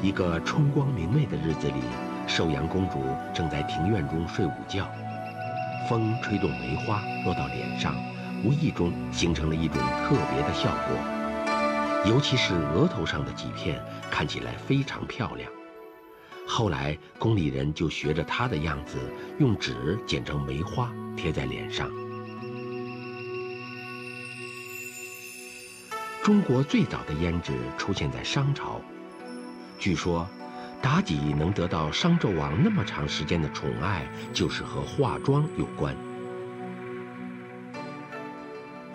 [0.00, 1.82] 一个春光明媚的日子里，
[2.28, 3.00] 寿阳公主
[3.34, 4.88] 正在庭院中睡午觉。
[5.88, 7.94] 风吹动梅花落到脸上，
[8.44, 15.50] 无意中形成了一种特别的效果，尤其是额头上的几片，看起来非常漂亮。
[16.46, 18.98] 后来宫里人就学着他的样子，
[19.38, 21.90] 用纸剪成梅花贴在脸上。
[26.22, 28.80] 中国最早的胭脂出现在商朝，
[29.78, 30.28] 据说，
[30.84, 34.02] 妲己能得到商纣王那么长时间的宠爱，
[34.34, 35.96] 就是和化妆有关。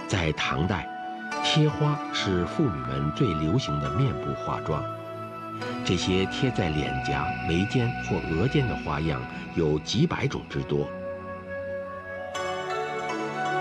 [0.07, 0.87] 在唐代，
[1.43, 4.83] 贴花是妇女们最流行的面部化妆。
[5.83, 9.19] 这些贴在脸颊、眉间或额间的花样
[9.55, 10.87] 有几百种之多。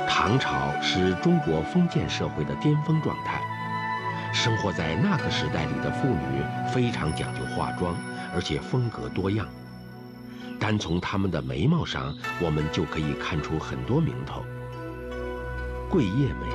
[0.06, 3.40] 唐朝是中国封建社会的巅峰状态。
[4.30, 7.96] 生活在那个时代里的妇女非常讲究化妆，
[8.34, 9.46] 而且风格多样。
[10.58, 14.44] 单从她们的眉毛上，我们就可以看出很多名头。
[15.90, 16.46] 桂叶眉、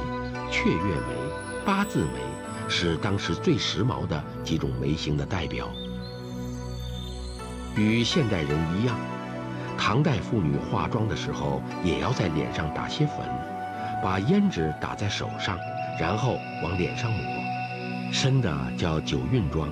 [0.52, 2.20] 雀跃眉、八字眉
[2.68, 5.70] 是当时最时髦的几种眉形的代表。
[7.76, 8.96] 与现代人一样，
[9.78, 13.18] 唐代妇女化妆的时候也要在脸上打些粉，
[14.04, 15.58] 把胭脂打在手上，
[16.00, 17.20] 然后往脸上抹。
[18.12, 19.70] 深的叫酒晕妆，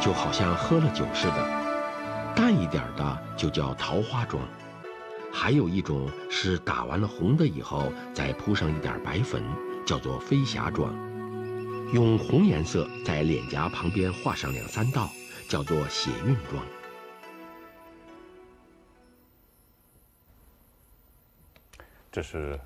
[0.00, 1.36] 就好像喝了酒似的；
[2.34, 4.42] 淡一点的就叫桃花妆。
[5.32, 9.42] 还有一种是打完了红的以后，再铺上一点白粉，
[9.84, 10.94] 叫做飞霞妆。
[11.92, 15.08] 用红颜色在脸颊旁边画上两三道，
[15.48, 16.62] 叫做血晕妆。
[22.10, 22.58] 这是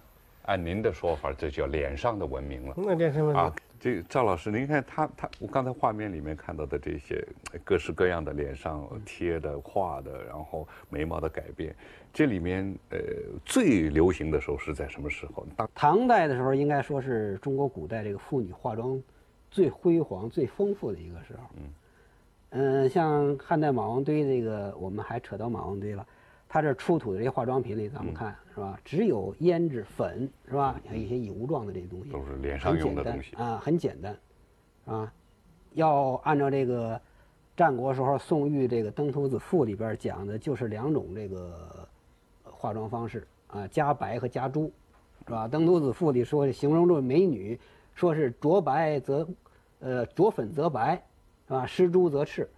[0.45, 2.75] 按您的说法，这叫脸上的文明了。
[2.77, 3.53] 那脸上文明。
[3.83, 7.27] 这赵老师，您看他他，我刚才画面里面看到的这些
[7.65, 11.75] 各式各样的脸上贴的、画的，然后眉毛的改变，
[12.13, 12.99] 这里面呃
[13.45, 15.45] 最流行的时候是在什么时候？
[15.57, 19.03] 当唐代的时候，应该说是中国古代这个妇女化妆
[19.51, 21.43] 最辉煌、最丰富的一个时候。
[21.57, 21.63] 嗯
[22.51, 26.07] 嗯，像汉代马王堆这个，我们还扯到马王堆了。
[26.49, 28.79] 他这出土的这些化妆品里，咱们看是吧？
[28.85, 30.79] 只有胭脂粉是吧？
[30.87, 34.19] 还有一些油状的这些东西，都是脸上用的东西啊，很简单，
[34.85, 35.13] 啊，
[35.73, 37.01] 要按照这个
[37.57, 41.89] 战国时候宋玉这个《登徒子赋》里边讲的，就是两种这个
[42.45, 44.71] 化妆方式啊，加白和加朱，
[45.27, 45.47] 是吧？
[45.49, 47.59] 《登徒子赋》里说形容这美女，
[47.95, 49.27] 说是着白则，
[49.81, 51.03] 呃，着粉则白，
[51.47, 51.65] 是吧？
[51.65, 52.51] 施朱则赤，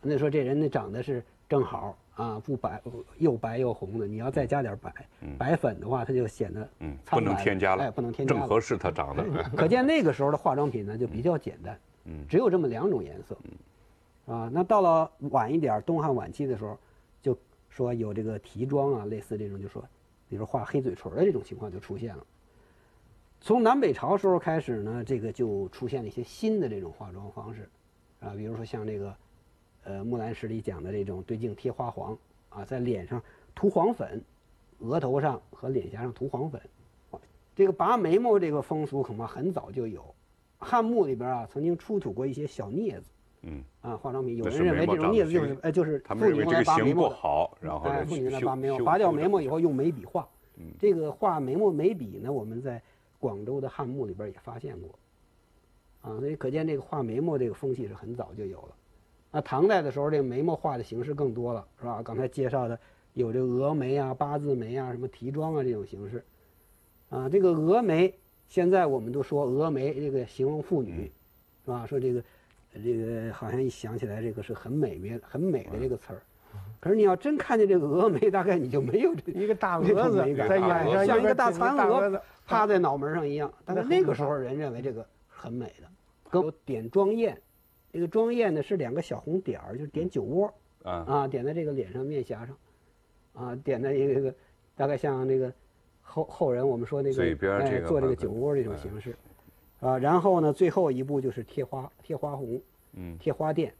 [0.00, 1.96] 那说这人呢长得是正好。
[2.14, 2.80] 啊，不白
[3.16, 4.92] 又白又红的，你要再加点白
[5.38, 9.24] 白粉的话，它就显得嗯不能添加了，哎，不能添加，正合适它长得。
[9.56, 13.36] 可见那个时候的化妆品呢就比较简单，嗯，只有这么两种颜色，
[14.26, 16.78] 啊，那到了晚一点，东汉晚期的时候，
[17.22, 17.36] 就
[17.70, 19.82] 说有这个提妆啊，类似这种，就说，
[20.28, 22.26] 比如画黑嘴唇的这种情况就出现了。
[23.40, 27.66] 从南北朝时候开始呢，这个就出现了一些新的这种化妆方式，
[28.20, 29.16] 啊，比如说像这个。
[29.84, 32.16] 呃，《木兰诗》里讲的这种对镜贴花黄
[32.50, 33.22] 啊，在脸上
[33.54, 34.22] 涂黄粉，
[34.78, 36.60] 额头上和脸颊上涂黄粉，
[37.54, 40.02] 这个拔眉毛这个风俗恐怕很早就有。
[40.58, 43.10] 汉墓里边啊，曾经出土过一些小镊子，
[43.42, 50.28] 嗯，啊，化妆品，有人认为这种镊子就是呃，就是妇女用来拔眉毛，好，然后妇女用来拔眉毛，拔掉眉毛以后用眉笔画。
[50.78, 52.80] 这个画眉毛眉笔呢，我们在
[53.18, 54.90] 广州的汉墓里边也发现过，
[56.02, 58.76] 啊，所以可见这个画眉毛这个风气是很早就有了。
[59.32, 62.02] 那唐代的时候，这个眉毛画的形式更多了，是吧？
[62.04, 62.78] 刚才介绍的
[63.14, 66.22] 有这个峨眉啊、八字眉啊、什么提妆啊这种形式，
[67.08, 68.14] 啊，这个峨眉
[68.46, 71.10] 现在我们都说峨眉这个形容妇女，
[71.64, 71.86] 是吧？
[71.86, 72.22] 说这个
[72.84, 76.22] 这个好像一想起来，这个是很美妙、很美的这个词儿。
[76.78, 83.50] 可是你要真看见这个峨眉，大概你就没有这 一个大蛾子在眼上，像一个大蚕蛾趴在脑门上一样。
[83.64, 87.40] 但是那个时候人认为这个很美的，有点妆艳。
[87.92, 91.04] 这个妆艳呢是两个小红点儿，就是点酒窝啊。
[91.06, 92.56] 啊，点在这个脸上面颊上，
[93.34, 94.34] 啊，点在一个
[94.74, 95.52] 大概像那个
[96.00, 99.14] 后后人我们说那个嘴边这个做这个酒窝这种形式，
[99.80, 102.60] 啊，然后呢最后一步就是贴花贴花红，
[102.94, 103.70] 嗯，贴花钿，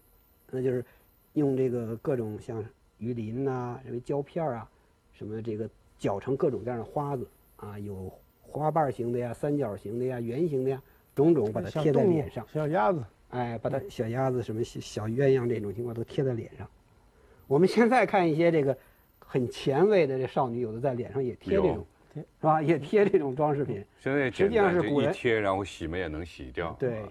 [0.50, 0.84] 那就是
[1.32, 2.62] 用这个各种像
[2.98, 4.70] 鱼鳞呐、什么胶片啊，
[5.12, 10.82] 什么这个绞成各种各样的花子啊，有花瓣形的呀、三角形的呀、圆形的呀，
[11.14, 13.02] 种种把它贴在脸上，小鸭子。
[13.32, 16.68] 哎，把它小鸭子、什么小小鸳鸯这种情况都贴在脸上。
[17.46, 18.76] 我们现在看一些这个
[19.18, 22.62] 很前卫的这少女，有的在脸上也贴这种，是吧？
[22.62, 23.82] 也贴这种装饰品。
[23.98, 26.76] 现在实际上是古人贴，然后洗嘛也能洗掉。
[26.78, 27.04] 对，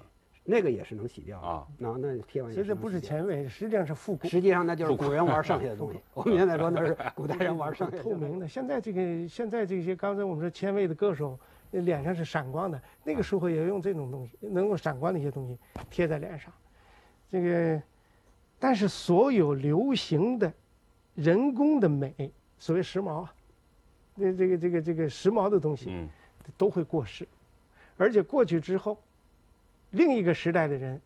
[0.43, 1.67] 那个也是能洗掉啊。
[1.77, 4.27] 那那贴完其实不是前卫，实际上是复古。
[4.27, 5.99] 实际上那就是古人玩剩下的东西。
[6.13, 8.47] 我们现在说那是古代人玩剩下的 透明的。
[8.47, 11.39] 现在这个现在这些刚才我们说前卫的歌手，
[11.71, 15.57] 脸上是闪光的，那个时候也用这种东西，能够闪光的一些东西
[15.89, 16.51] 贴在脸上。
[17.29, 17.81] 这个，
[18.59, 20.51] 但是所有流行的、
[21.15, 22.13] 人工的美，
[22.59, 23.33] 所谓时髦啊，
[24.15, 26.09] 那这个这个这个时髦的东西，嗯
[26.57, 27.25] 都会过时，
[27.95, 28.97] 而且过去之后，
[29.91, 30.99] 另一个时代的人，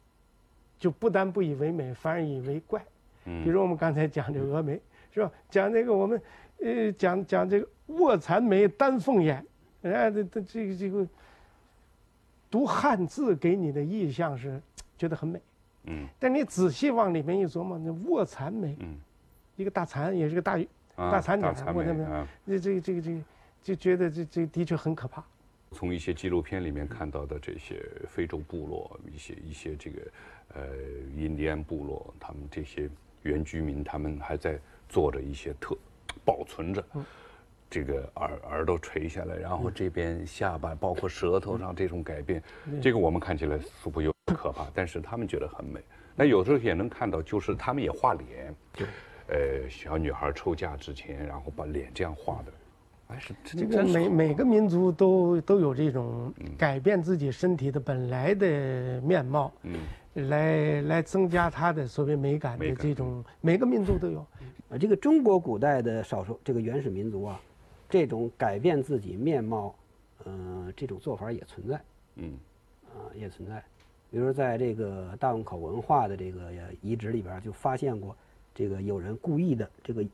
[0.80, 2.84] 就不但不以为美，反而以为怪。
[3.26, 4.80] 嗯比如我们刚才讲这峨眉，
[5.14, 5.32] 是吧？
[5.50, 6.20] 讲这个我们，
[6.60, 9.46] 呃，讲讲这个卧蚕眉、丹凤眼，
[9.94, 11.08] 哎，这这这个这个，
[12.50, 14.62] 读汉字给你的印象是
[14.98, 15.42] 觉得很美，
[15.86, 18.98] 嗯但你仔细往里面一琢磨，那卧蚕眉，嗯，
[19.56, 20.58] 一个大蚕也是个大
[20.96, 23.22] 啊大蚕点卧蚕我这么眉啊这这个这个这个，
[23.62, 25.24] 就觉得这这的确很可怕。
[25.72, 30.00] 从一些纪录片里面看到的这些非洲部落，一些一些这个
[30.54, 30.68] 呃
[31.18, 32.90] 印第安部落，他们这些
[33.24, 34.58] 原居民，他们还在
[34.88, 35.76] 做着一些特
[36.24, 36.86] 保存着。
[37.76, 42.42] 这个耳耳朵垂下来，然后这边下巴，包括舌头上这种改变，
[42.82, 45.82] 这个我们看起来似乎有点可怕，但是他们觉得很美。
[46.16, 48.56] 那有时候也能看到，就是他们也画脸，
[49.28, 52.54] 呃，小女孩出嫁之前，然后把脸这样画的，
[53.08, 56.46] 哎，是这个每每个民族都都有这种嗯。
[56.58, 59.74] 改变自己身体的本来的面貌，嗯。
[60.30, 64.26] 来来增加它的所谓美感美感的这种，每个民族都有。
[64.70, 67.40] 啊，这个中国古代的少数这个原始民族啊，
[67.90, 69.76] 这种改变自己面貌，
[70.24, 71.82] 呃，这种做法也存在
[72.16, 72.34] 嗯。
[72.86, 73.62] 啊，也存在。
[74.10, 76.50] 比如说，在这个大汶口文化的这个
[76.82, 78.16] 遗址里边，就发现过
[78.54, 80.06] 这个有人故意的这个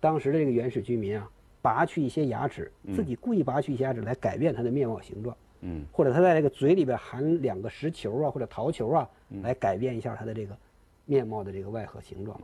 [0.00, 5.84] 当时的这个原始居民啊，拔去一些牙齿，自己故意拔去一些牙齿来改变他的面貌形状，嗯。
[5.92, 9.10] 或者他在这个嘴里边含两个石球啊或者陶球啊，
[9.42, 10.56] 来改变一下他的这个
[11.04, 12.40] 面貌的这个外核形状。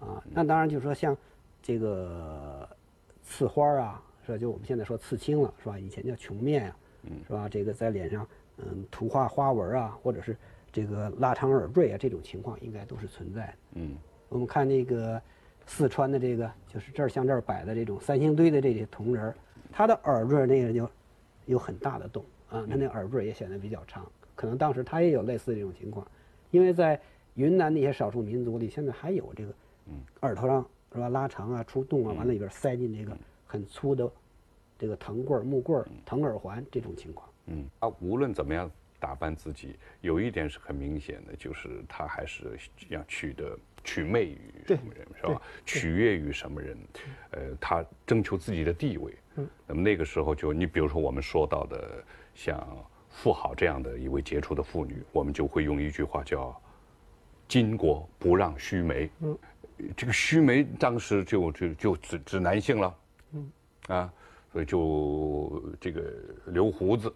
[0.00, 1.16] 啊，那当然就是说像
[1.62, 2.68] 这个
[3.32, 4.36] 刺花啊，是吧？
[4.36, 5.78] 就我们现在说刺青了，是吧？
[5.78, 6.76] 以前叫琼面呀、
[7.26, 7.48] 是吧？
[7.48, 8.28] 这个在脸上
[8.58, 10.36] 嗯涂画花纹啊，或者是
[10.70, 13.52] 这个拉长耳坠啊，这种情况应该都是存在的。
[13.76, 13.96] 嗯
[14.28, 15.20] 我们看那个
[15.66, 19.34] 四川的这个，就是这儿像这儿摆的这种三星堆的这些铜人儿，
[19.72, 20.86] 他的耳坠那个就
[21.46, 26.06] 有很大的洞啊，他那耳坠也显得比较长，可能当时他也有类似这种情况，
[26.50, 27.00] 因为在
[27.34, 29.52] 云南那些少数民族里，现在还有这个
[29.86, 33.16] 嗯耳朵上是吧拉长啊出洞啊，完了里边塞进这个
[33.46, 34.10] 很粗的
[34.78, 37.28] 这个藤棍儿、木棍儿、藤耳环这种情况。
[37.46, 38.70] 嗯，他无论怎么样
[39.00, 42.56] 打扮自己，有一点是很明显的，就是他还是
[42.88, 45.42] 要取得取媚于什么人，是吧？
[45.64, 46.78] 取悦于什么人？
[47.30, 49.12] 呃，他征求自己的地位。
[49.36, 52.64] 嗯，那么那个时候就你比如说我们说到的像
[53.08, 56.54] 妇好这样的一位杰出的妇女，我们就会用一句话叫
[57.48, 59.10] “巾帼不让须眉”。
[59.20, 59.36] 嗯，
[59.96, 62.96] 这个须眉当时就就就指指男性了。
[63.88, 64.12] 啊，
[64.52, 66.12] 所以就这个
[66.46, 67.12] 留胡子，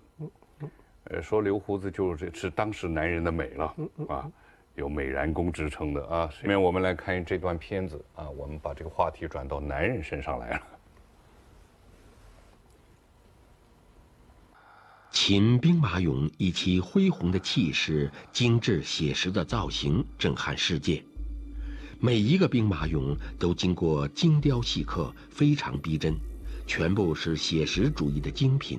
[1.04, 3.76] 呃，说留胡子就是是当时男人的美了
[4.08, 4.30] 啊，
[4.74, 6.28] 有美髯公之称的啊。
[6.32, 10.62] 下面我们来看这段片子啊，我们把这个话题转到男人身上来了。
[15.12, 21.02] 秦兵马俑以其恢宏的气势、精致写实的造型震撼世界。
[21.98, 26.14] 每一个兵马俑都经过精雕细刻，非常逼真，
[26.66, 28.78] 全部是写实主义的精品。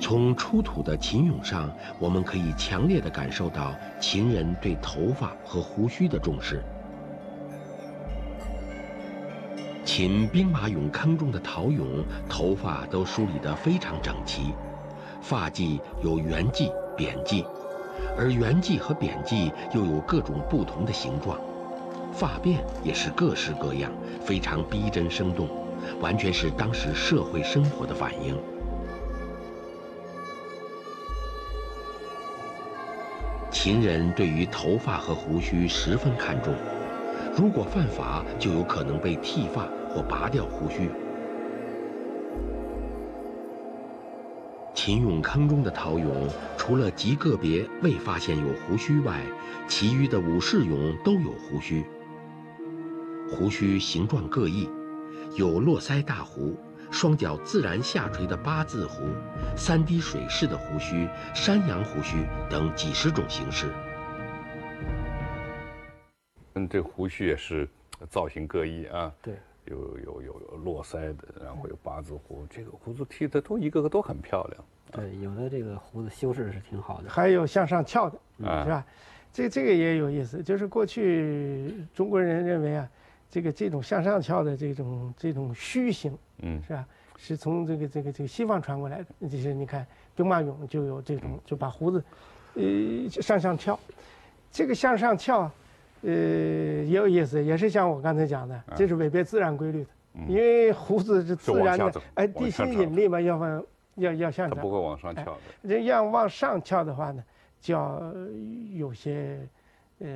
[0.00, 6.62] 从出土的秦俑上，我们可以强烈地感受到秦人对头发和胡须的重视。
[9.84, 14.52] 秦兵马俑坑中的陶俑，头发都梳理得非常整齐，
[15.20, 17.44] 发髻有圆髻、扁髻，
[18.16, 21.38] 而圆髻和扁髻又有各种不同的形状，
[22.12, 23.90] 发辫也是各式各样，
[24.20, 25.48] 非常逼真生动，
[26.00, 28.38] 完全是当时社会生活的反映。
[33.50, 36.54] 秦人对于头发和胡须十分看重，
[37.36, 40.90] 如果犯法，就有可能被剃发或拔掉胡须。
[44.84, 46.28] 秦俑坑中的陶俑，
[46.58, 49.22] 除了极个别未发现有胡须外，
[49.68, 51.84] 其余的武士俑都有胡须。
[53.30, 54.68] 胡须形状各异，
[55.36, 56.56] 有络腮大胡、
[56.90, 59.04] 双脚自然下垂的八字胡、
[59.56, 62.16] 三滴水式的胡须、山羊胡须
[62.50, 63.68] 等几十种形式。
[66.54, 67.68] 嗯，这胡须也是
[68.10, 69.12] 造型各异啊。
[69.22, 77.08] 对，有有有有络腮的，然后有八字胡，这个胡子剃的都一个个都很漂亮对，有的这个胡子修饰是挺好的。
[77.08, 78.86] 还有向上翘的，啊是吧？
[79.32, 82.88] 这这个也有意思，就是过去中国人认为啊，
[83.30, 86.86] 这个这种向上翘的这种这种虚形，嗯是吧？
[87.16, 89.28] 是从这个这个这个西方传过来的。
[89.28, 92.04] 就是你看兵马俑就有这种，就把胡子，
[92.54, 92.62] 呃
[93.08, 93.78] 向上翘。
[94.50, 95.50] 这个向上翘，
[96.02, 99.90] 呃也有意思，也是像我刚才讲的，这是违背自然规律的，
[100.28, 103.64] 因为胡子是自然的哎，地心引力嘛，要往
[103.96, 104.70] 要要向上它不。
[104.70, 105.40] 会往上翘的。
[105.68, 107.22] 这要往上翘的话呢，
[107.60, 108.02] 就要
[108.74, 109.38] 有些
[110.00, 110.08] 呃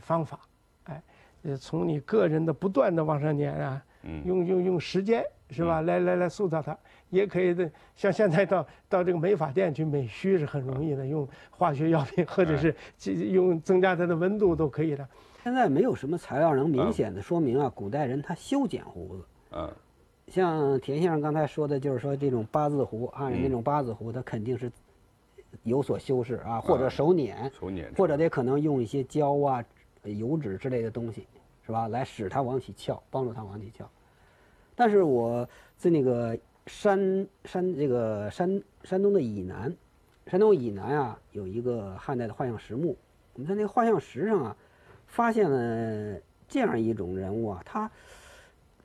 [0.00, 0.38] 方法，
[0.84, 1.02] 哎，
[1.42, 6.76] 呃，从你个人的不断的往上撵啊，嗯用用用时间是吧，来来来塑造它，
[7.08, 7.70] 也可以的。
[7.96, 15.08] 像现在到到这个美发店去美须是很容易的，用化学药品或者是这用增加它的温度都可以的。
[15.42, 19.24] 现在没有什么材料能明显的说明啊，古代人他修剪胡子。
[19.52, 19.70] 嗯
[20.28, 24.70] 像田先生刚才说的，就是说这种八字胡，汉人那种八字胡，他肯定是
[25.64, 29.64] 有所修饰啊，或者手捻，手捻或者得可能用一些胶啊、
[30.04, 31.26] 油脂之类的东西，
[31.66, 31.88] 是吧？
[31.88, 33.90] 来使它往起翘，帮助它往起翘。
[34.76, 39.74] 但是我在那个山山这个山山东的以南，
[40.28, 42.96] 山东以南啊有一个汉代的画像石墓，
[43.34, 44.56] 我们在那个画像石上啊，
[45.10, 47.90] 发现了这样一种人物啊，他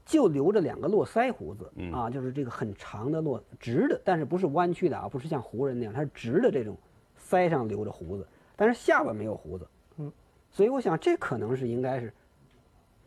[0.03, 6.75] 就留着两个络腮胡子、啊，就是这个很长的络直的，但是不是弯曲的啊，不是像胡人那样，他是直的这种
[7.17, 9.67] 腮上留着胡子，但是下巴没有胡子。
[9.97, 10.11] 嗯，
[10.49, 12.11] 所以我想这可能是应该是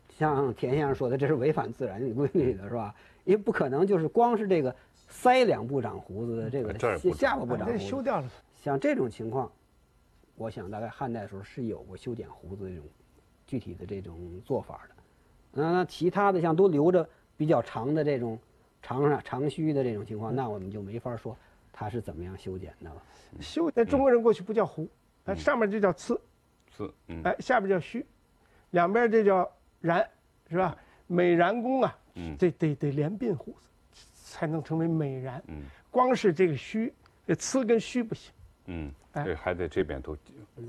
[0.08, 2.94] 像田先生说的，这是违反自然规律的，是吧？
[3.24, 4.74] 因为不可能就是光是这个
[5.10, 6.72] 腮两部长胡子的，这个
[7.12, 7.78] 下巴不长胡子。
[7.78, 8.30] 修掉了。
[8.54, 9.50] 像这种情况，
[10.36, 12.84] 我想大概汉代的时候是有过修剪胡子这种
[13.48, 14.94] 具体的这种做法的。
[15.50, 18.38] 那那其他的像都留着比较长的这种
[18.82, 21.36] 长上长须的这种情况，那我们就没法说
[21.72, 23.02] 他是怎么样修剪的了。
[23.40, 24.86] 修，在中国人过去不叫胡，
[25.24, 26.20] 它上面就叫刺，
[26.76, 28.04] 是嗯哎，下边叫须，
[28.70, 29.50] 两边这叫
[29.82, 30.06] 髯，
[30.50, 30.76] 是吧？
[31.06, 35.40] 美髯公啊，嗯这得得连鬓胡子，才能成为美髯。
[35.46, 36.92] 嗯光是这个须，
[37.26, 38.30] 这刺跟须不行。
[38.70, 38.92] 嗯，
[39.24, 40.16] 对还在这边都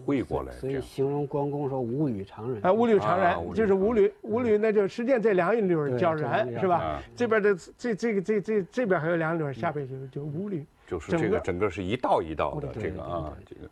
[0.06, 2.62] 汇过来，所以形容关公说无履常人。
[2.64, 6.78] 啊，五缕长啊五髯缕长髯就是五缕，五缕那就实际上这两缕儿对叫这两缕髯是吧？
[6.78, 7.04] 啊？
[7.16, 10.66] 这边的这这个这这这边还有两缕儿，下边就就五缕。
[10.88, 13.70] 就是这个整个是一道一道的这个啊，这个。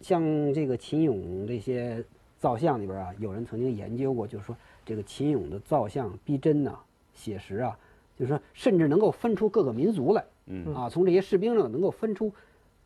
[0.00, 0.22] 像
[0.52, 2.02] 这个秦俑这些
[2.38, 6.78] 造像里边啊，有人曾经研究过，就是说这个秦俑的造像逼真呐、
[7.14, 7.76] 写实啊，
[8.18, 10.74] 就是说甚至能够分出各个民族来，嗯。
[10.74, 12.32] 啊，从这些士兵上能够分出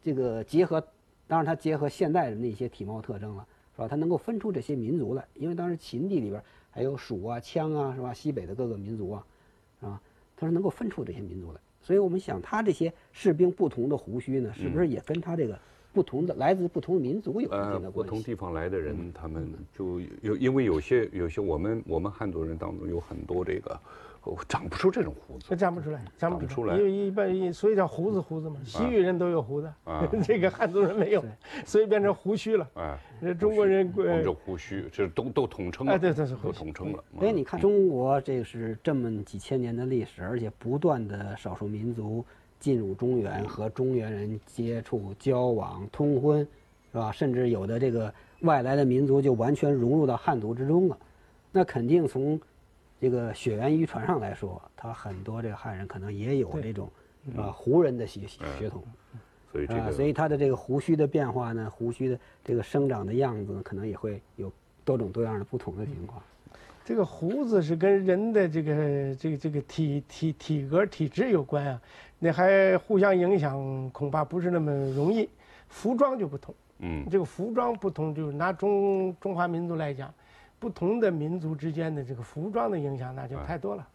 [0.03, 0.81] 这个结合，
[1.27, 3.89] 当然它结合现代人的一些体貌特征了，是吧？
[3.89, 8.13] 它能够分出这些民族来，因为当时秦地里边还有蜀啊、羌啊，是吧？
[8.13, 9.25] 西北的各个民族啊，
[9.81, 10.01] 是吧？
[10.37, 15.59] 它是能够分出这些民族来，所以我们想，他这些士兵不同的胡须呢，是不是也跟他这个
[15.93, 18.11] 不同的来自不同民族有一呃定的关系？
[18.11, 23.81] 不同地方来的人，他们就有因为有些有些我们我们汉族人当中有很多这个哦
[24.49, 26.77] 长不出这种胡子，这长不出来，长不出来。
[26.77, 31.25] 因为一般一所以叫胡子胡子嘛，西域人都有胡子啊， 这个汉族人没有，
[31.65, 32.69] 所以变成胡须了。
[32.75, 37.05] 哎，这中国人我们呃这胡须这都都统称了，哎对对是都统称了。
[37.19, 42.25] 所以你看，中国这是这么几千年的历史，而且不断的少数民族
[42.59, 46.47] 进入中原，和中原人接触、交往、通婚，
[46.91, 47.13] 是吧？
[47.13, 50.99] 甚至有的这个外来的民族就完全融入到汉族之中了。
[51.51, 52.39] 那肯定从
[53.01, 56.91] 这个血缘遗传上来说，他很多这个汉人可能也有这种
[57.37, 58.83] 啊胡人的血血统。
[58.83, 59.19] 啊，
[59.53, 64.53] 所以这个所以他的这个胡须的变化呢，胡须的这个生长的样子呢，可能也会有
[64.85, 66.23] 多种多样的不同的情况。
[66.85, 71.83] 这个胡子是跟人的这个这个这个体体体格体质有关啊，
[72.19, 75.29] 那还互相影响，恐怕不是那么容易。
[75.69, 80.13] 服装就不同，嗯这个服装不同，就是拿中中华民族来讲，
[80.61, 83.87] 不同的民族之间的这个服装的影响那就太多了。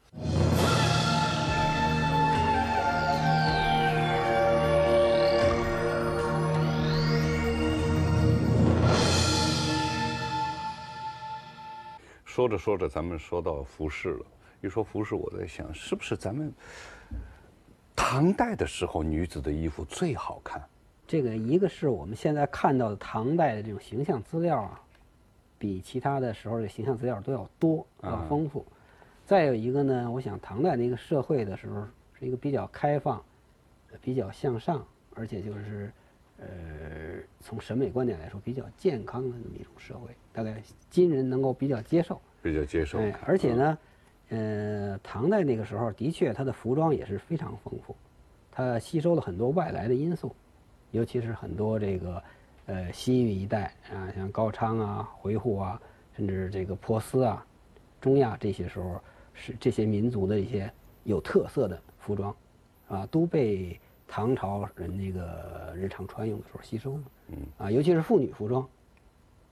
[12.23, 14.25] 说着说着，咱们说到服饰了。
[14.61, 16.51] 一说服饰，我在想，是不是咱们
[17.95, 20.63] 唐代的时候女子的衣服最好看？
[21.05, 24.81] 这个一个是我们现在看到的唐代的这种形象资料啊，
[25.63, 28.65] 比其他的时候的形象资料都要多、要丰富。
[29.25, 31.87] 再有一个呢，我想唐代那个社会的时候
[32.19, 33.23] 是一个比较开放、
[33.89, 34.85] 呃比较向上，
[35.15, 35.89] 而且就是
[36.37, 36.45] 呃
[37.39, 42.19] 从审美观点来说比较健康的那么一种社会，大概今人能够比较接受。
[42.41, 42.99] 比较接受。
[42.99, 43.77] 哎，而且呢，
[44.31, 47.95] 呃，唐代那个时候的确它的服装也是非常丰富，
[48.51, 50.35] 它吸收了很多外来的因素，
[50.91, 52.21] 尤其是很多这个
[52.65, 55.81] 呃西域一带啊，像高昌啊、回鹘啊，
[56.15, 57.45] 甚至这个波斯啊、
[57.99, 59.01] 中亚这些时候
[59.33, 60.71] 是这些民族的一些
[61.03, 62.35] 有特色的服装
[62.87, 67.03] 啊，都被唐朝人那个日常穿用的时候吸收了。
[67.27, 68.67] 嗯啊，尤其是妇女服装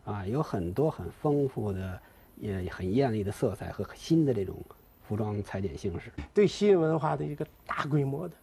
[0.05, 1.99] 啊，有很多很丰富的
[2.37, 4.55] 也很艳丽的色彩和新的这种
[5.01, 6.11] 服装裁剪形式。
[6.33, 8.35] 对西域文化的一个大规模的。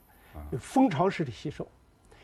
[0.61, 1.67] 蜂巢式的吸收，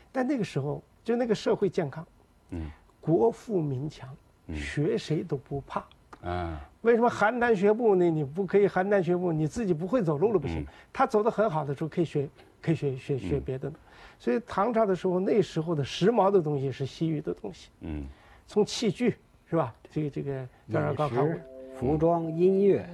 [0.09, 2.07] 但那个时候就那个社会健康，
[2.51, 2.69] 嗯，
[3.01, 4.09] 国富民强，
[4.53, 5.83] 学谁都不怕，
[6.21, 8.09] 啊，为什么邯郸学步呢？
[8.09, 10.65] 你不可以邯郸学步，你自己不会走路了不行。
[10.93, 12.27] 他走得很好的时候可以学，
[12.61, 13.71] 可以学学学别的。
[14.17, 18.05] 所以唐朝的时候，那时候的时髦的东西是西域的东西，嗯，
[18.47, 19.15] 从器具
[19.49, 19.75] 是吧？
[19.91, 21.41] 这个这个，饮食、
[21.77, 22.87] 服装、音乐。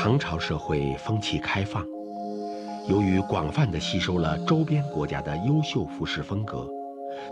[0.00, 1.84] 唐朝社会风气开放，
[2.88, 6.68] 由于广泛地吸收了周边国家的优秀服饰风格，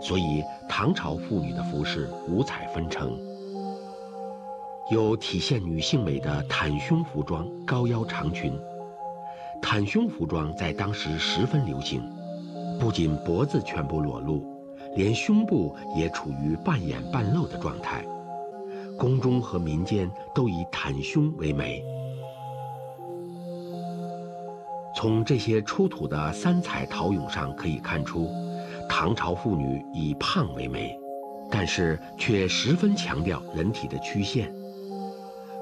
[0.01, 3.17] 所以唐朝妇女的服饰五彩纷呈，
[4.91, 8.51] 有体现女性美的袒胸服装、高腰长裙。
[9.61, 12.03] 袒胸服装在当时十分流行，
[12.77, 14.43] 不仅脖子全部裸露，
[14.93, 18.03] 连胸部也处于半掩半露的状态。
[18.99, 21.81] 宫中和民间都以袒胸为美。
[24.97, 28.31] 从这些出土的三彩陶俑上可以看出，
[28.89, 30.97] 唐朝妇女以胖为美，
[31.51, 34.51] 但是却十分强调人体的曲线。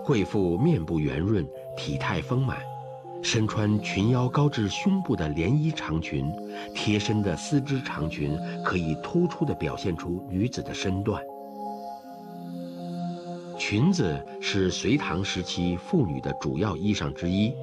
[0.05, 2.59] 贵妇面部圆润，体态丰满，
[3.21, 6.31] 身穿裙腰高至胸部的连衣长裙，
[6.73, 11.21] 贴身的丝织长裙可以突出地表现出女子的身段。
[13.57, 17.53] 裙子是隋唐时期妇女的主要衣裳之一。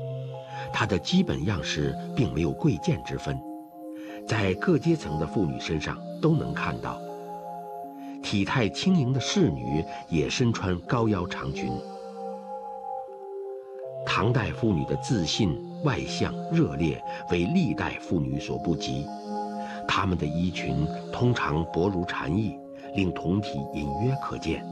[0.72, 3.38] 它的基本样式并没有贵贱之分，
[4.26, 7.00] 在各阶层的妇女身上都能看到。
[8.22, 11.70] 体态轻盈的侍女也身穿高腰长裙。
[14.06, 19.06] 唐代妇女的自信、外向、热烈，为历代妇女所不及。
[19.88, 22.56] 她们的衣裙通常薄如蝉翼，
[22.94, 24.64] 令胴体隐约可见，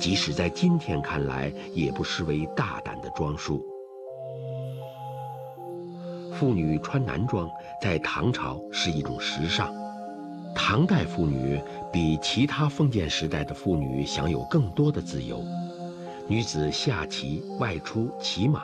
[0.00, 3.64] 即使在今天看来，也不失为大胆的装束。
[6.38, 7.50] 妇女穿男装
[7.82, 9.74] 在唐朝是一种时尚。
[10.54, 11.60] 唐代妇女
[11.92, 15.42] 比其他封建时代的妇女享有更多的自由，
[16.28, 18.62] 女子下棋、外出、骑马，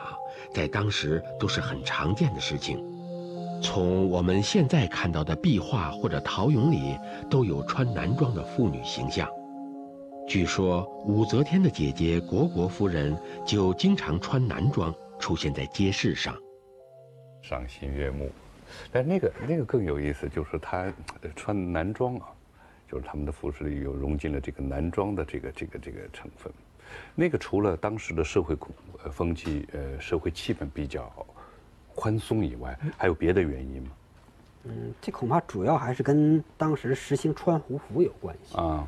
[0.53, 2.81] 在当时都是很常见的事情。
[3.61, 6.97] 从我们现在看到的壁画或者陶俑里，
[7.29, 9.27] 都有穿男装的妇女形象。
[10.29, 16.33] 据说武则天的姐姐虢国夫人就经常穿男装出现在街市上。
[17.47, 18.31] 赏心悦目，
[18.91, 20.91] 但那个那个更有意思，就是他
[21.35, 22.25] 穿男装啊，
[22.91, 26.51] 就是他们的服饰里又融进了这个男装的这个这个这个成分。
[27.13, 28.57] 那个除了当时的社会
[29.11, 31.11] 风气呃社会气氛比较
[31.93, 33.89] 宽松以外，还有别的原因吗？
[34.63, 38.87] 嗯，这恐怕主要还是跟当时实行穿胡服有关系啊。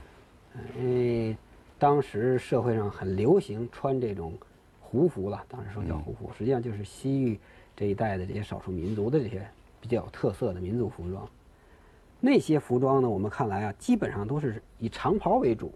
[0.80, 1.38] 因为
[1.78, 4.36] 当时社会上很流行穿这种
[4.82, 7.40] 胡服了，当时说叫胡服，实际上就是西域。
[7.78, 9.48] 这一代的这些少数民族的这些
[9.80, 11.30] 比较有特色的民族服装，
[12.20, 15.72] 那些服装呢，我们看来啊，基本上都是以长袍为主，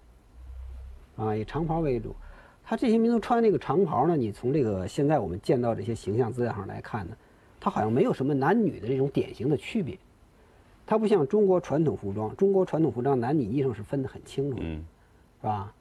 [1.15, 2.15] 啊，以长袍为主。
[2.63, 7.15] 他这些民族穿这个长袍呢，你从这个现在我们见到这些形象资料上来看呢，
[7.59, 9.95] 它好像没有什么男女的这种典型的区别。
[10.87, 14.81] 它不像中国传统服装，中国传统服装男女衣裳是分得很清楚的，是
[15.43, 15.71] 吧？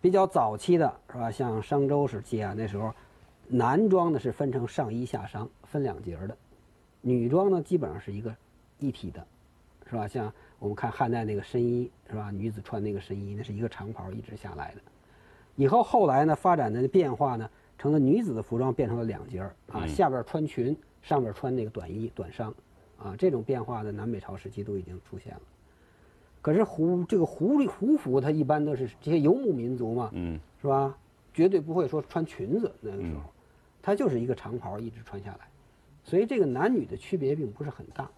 [0.00, 1.30] 比较早期的是吧？
[1.30, 2.90] 像商周时期啊，那时候。
[3.48, 6.34] 男装呢是分成上衣下裳，分两节的；
[7.00, 8.34] 女装呢基本上是一个
[8.78, 9.26] 一体的，
[9.88, 10.08] 是吧？
[10.08, 12.30] 像我们看汉代那个深衣，是吧？
[12.30, 14.80] 女子穿那个深衣，那是一个长袍一直下来的。
[15.56, 22.52] 以后后来呢发展的变化呢，成了女子的服装变成了两截儿啊，下边穿裙，上边穿那个短衣短裳，
[22.98, 25.40] 啊，这种变化的南北朝时期都已经出现了。
[26.40, 30.96] 可是胡这个胡狸胡服，它一般都是这些游牧民族嘛，嗯，是吧？
[31.32, 33.22] 绝对不会说穿裙子那个时候。
[33.84, 35.48] 它就是一个长袍一直穿下来，
[36.04, 38.08] 所以这个男女的区别并不是很大。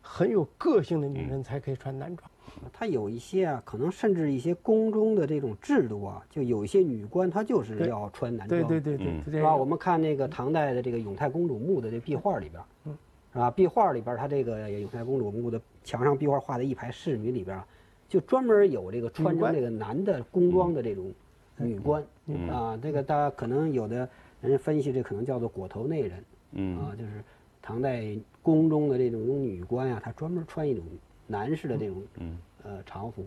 [0.00, 2.30] 很有个性的女人才可以穿男装。
[2.72, 9.54] 她有一些啊，可能甚至一些宫中的这种制度啊，就有一些女官她就是要穿男装，对对对，嗯这是吧？
[9.54, 12.96] 我们看那个唐代的这个永泰公主墓的这壁画里边，嗯，
[13.34, 13.50] 是吧？
[13.50, 17.62] 壁画里边，她这个永泰公主墓的墙上壁画画的一排侍女里边，
[18.08, 21.12] 就专门有这个穿着这个男的宫装的这种
[21.58, 22.02] 女官，
[22.50, 24.08] 啊，这个大家可能有的
[24.40, 27.22] 人分析，这可能叫做裹头内人，嗯啊，就是
[27.60, 28.04] 唐代
[28.42, 30.84] 宫中的这种女官啊、她专门穿一种
[31.26, 33.26] 男士的这种嗯呃常服，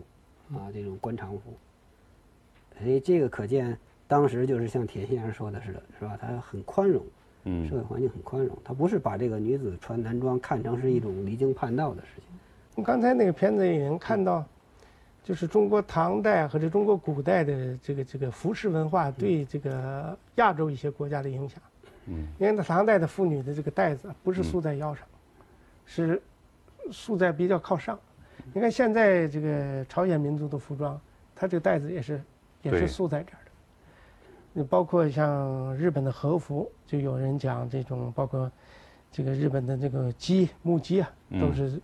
[0.52, 1.52] 啊，这种官常服。
[2.80, 3.76] 哎，这个可见
[4.08, 6.18] 当时就是像田先生说的似的，是吧？
[6.20, 7.02] 他很宽容，
[7.44, 12.20] 嗯社会环境很宽容，他不是把这个女子穿男装看成是一种离经叛道的事
[12.74, 12.84] 情。
[12.84, 14.44] 刚才那个片子也能看到，
[15.22, 21.60] 就是中国唐代或者中国古代的这个这个服饰文化对这个亚洲一些国家的影响。
[22.06, 25.06] 嗯，因为唐代的妇女的这个带子不是束在腰上，
[25.86, 26.20] 是
[26.90, 27.98] 束在比较靠上。
[28.52, 31.00] 你看现在这个朝鲜民族的服装，
[31.36, 32.20] 它这个带子也是
[32.62, 33.50] 也是束在这儿的。
[34.52, 38.50] 你包括像日本的和服，就有人讲这种，包括
[39.12, 41.80] 这个日本的这个鸡木鸡啊，都嗯是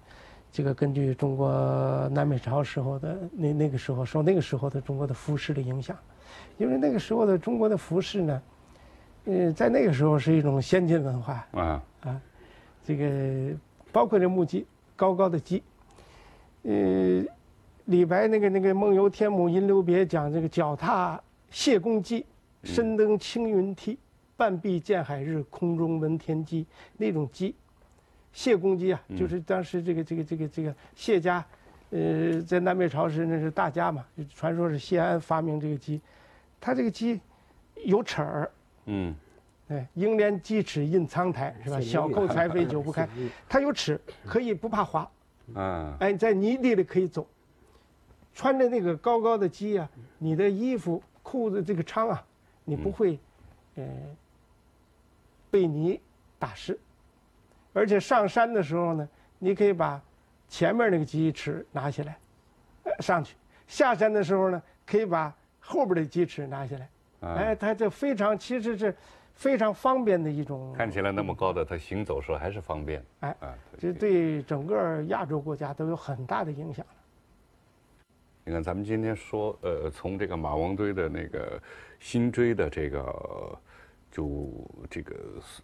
[0.50, 5.96] 这个根据中国南北朝时候的那那个时候受那个时候的中国的服饰的影响，
[6.56, 8.42] 因为那个时候的中国的服饰呢，
[9.24, 11.82] 呃，在那个时候是一种先进文化，啊。
[12.00, 12.20] 啊。
[12.84, 13.54] 这个
[13.92, 15.62] 包括这木屐，高高的屐，
[16.62, 17.22] 呃，
[17.84, 21.20] 李白那个那个《梦游天姥吟留别》讲这个脚踏
[21.50, 22.24] 谢公屐，
[22.64, 23.98] 身登青云梯，
[24.38, 26.66] 半壁见海日，空中闻天鸡。
[26.96, 27.54] 那种鸡，
[28.38, 31.44] 谢公鸡啊，就是当时这个这个这个这个谢家，
[31.90, 36.00] 呃，在南北朝时那是大家嘛，传说是谢安发明这个鸡，
[36.60, 37.20] 他这个鸡
[37.84, 38.50] 有齿儿。
[38.84, 39.12] 嗯
[39.66, 41.80] 哎，英莲鸡齿印苍苔是吧？
[41.80, 43.08] 小扣柴扉久不开
[43.48, 45.10] 它有齿，可以不怕滑。
[45.54, 47.26] 啊哎，在泥地里可以走。
[48.32, 52.24] 穿着那个高高的鸡啊，你的衣服、裤子这个仓啊，
[52.64, 53.18] 你不会，
[53.74, 53.84] 呃，
[55.50, 56.00] 被泥
[56.38, 56.78] 打湿。
[57.78, 59.08] 而且上山的时候呢，
[59.38, 60.02] 你可以把
[60.48, 62.18] 前面那个鸡翅拿下来，
[62.82, 63.34] 呃上去；
[63.68, 66.88] 下山的时候呢，可以把后边的鸡翅拿下来。
[67.20, 68.92] 啊哎，它这非常其实是
[69.34, 70.72] 非常方便的一种。
[70.72, 73.00] 看起来那么高的，它行走时候还是方便。
[73.20, 76.84] 哎啊，这对整个亚洲国家都有很大的影响。
[78.44, 81.62] 你看，咱们今天说，呃，从这个马王堆的那个
[82.00, 83.58] 辛追的这个，
[84.10, 84.50] 就
[84.90, 85.62] 这个素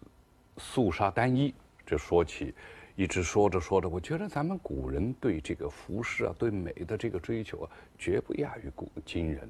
[0.57, 1.53] 素纱单衣
[1.85, 2.53] 这说起，
[2.95, 9.49] 一直说着说着，我觉得咱们古人对这个服饰啊，对美的这个追求啊，绝不亚于古今人，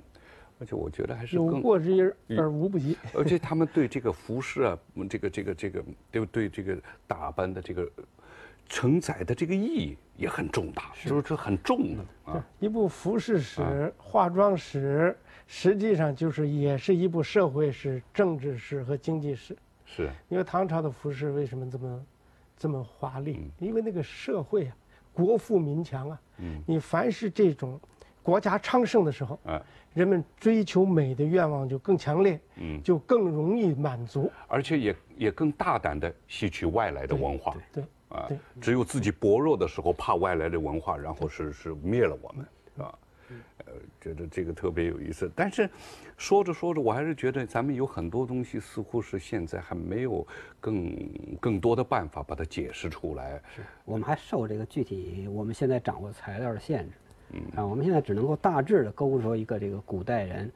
[0.60, 2.98] 而且我觉得还是有过之而而无不及。
[3.14, 6.78] 而且他们对这个服饰啊，嗯这个这个这个对对这个
[7.08, 7.90] 打扮的这个
[8.68, 12.46] 承载的这个意义也很重大，就是这很重的啊。
[12.60, 15.16] 一部服饰史、化妆史，
[15.46, 19.56] 实际上就是也是一部社会史、政治史和经济史。
[19.86, 22.04] 是，因为唐朝的服饰为什么这么
[22.58, 23.38] 这么华丽？
[23.40, 24.76] 嗯因为那个社会啊，
[25.14, 27.80] 国富民强啊，嗯你凡是这种
[28.24, 29.62] 国家昌盛的时候，啊，
[29.94, 34.32] 人们追求美的愿望就更强烈，嗯，就更容易满足。
[34.48, 37.56] 而且也也更大胆的吸取外来的文化。
[37.72, 42.46] 对，啊对，只有自己薄弱的时候，怕外来的文化，然后是是灭了我们？
[43.66, 45.30] 呃，觉得这个特别有意思。
[45.36, 45.70] 但是
[46.18, 50.26] 说着说着，我还是觉得咱们有很多东西似乎是现在还没有
[50.60, 51.10] 更
[51.40, 53.42] 更多的办法把它解释出来。
[53.56, 56.96] 是我们还受这个具体我们现在掌握材料的限制，
[57.32, 60.52] 嗯啊，我们现在只能够大致的勾出一个这个古代人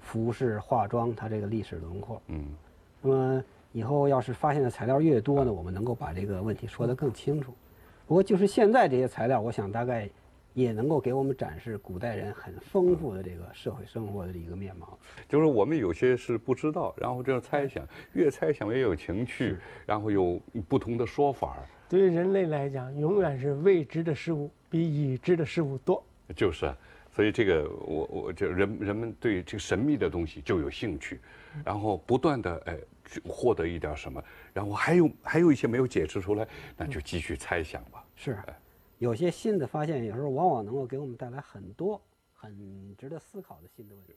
[0.00, 2.22] 服饰化妆它这个历史轮廓。
[2.28, 2.46] 嗯，
[3.00, 7.52] 那么以后要是发现的材料越多呢，我们能够把这个问题说得更清楚。
[8.06, 10.08] 不过就是现在这些材料，我想大概
[10.54, 14.98] 也能够给我们展示古代人很丰富的这个社会生活的一个面貌。
[15.28, 21.56] 就是我们有些是不知道，然后这样猜想，越猜想越有情趣，然后有不同的说法，
[21.88, 26.02] 对于人类来讲，永远是未知的事物比已知的事物多。
[26.34, 26.76] 就是啊，
[27.10, 31.20] 所以这个我我这人人们对这个神秘的东西就有兴趣，
[31.64, 34.22] 然后不断的哎去获得一点什么，
[34.52, 36.46] 然后还有还有一些没有解释出来，
[36.76, 38.02] 那就继续猜想吧。
[38.16, 38.38] 是，
[39.02, 42.00] 有些新的发现有时候往往能够给我们带来很多
[42.32, 44.14] 很值得思考的新的问题。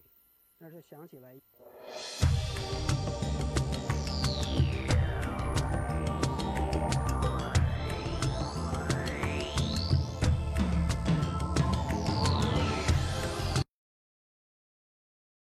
[0.59, 1.35] 但是想起来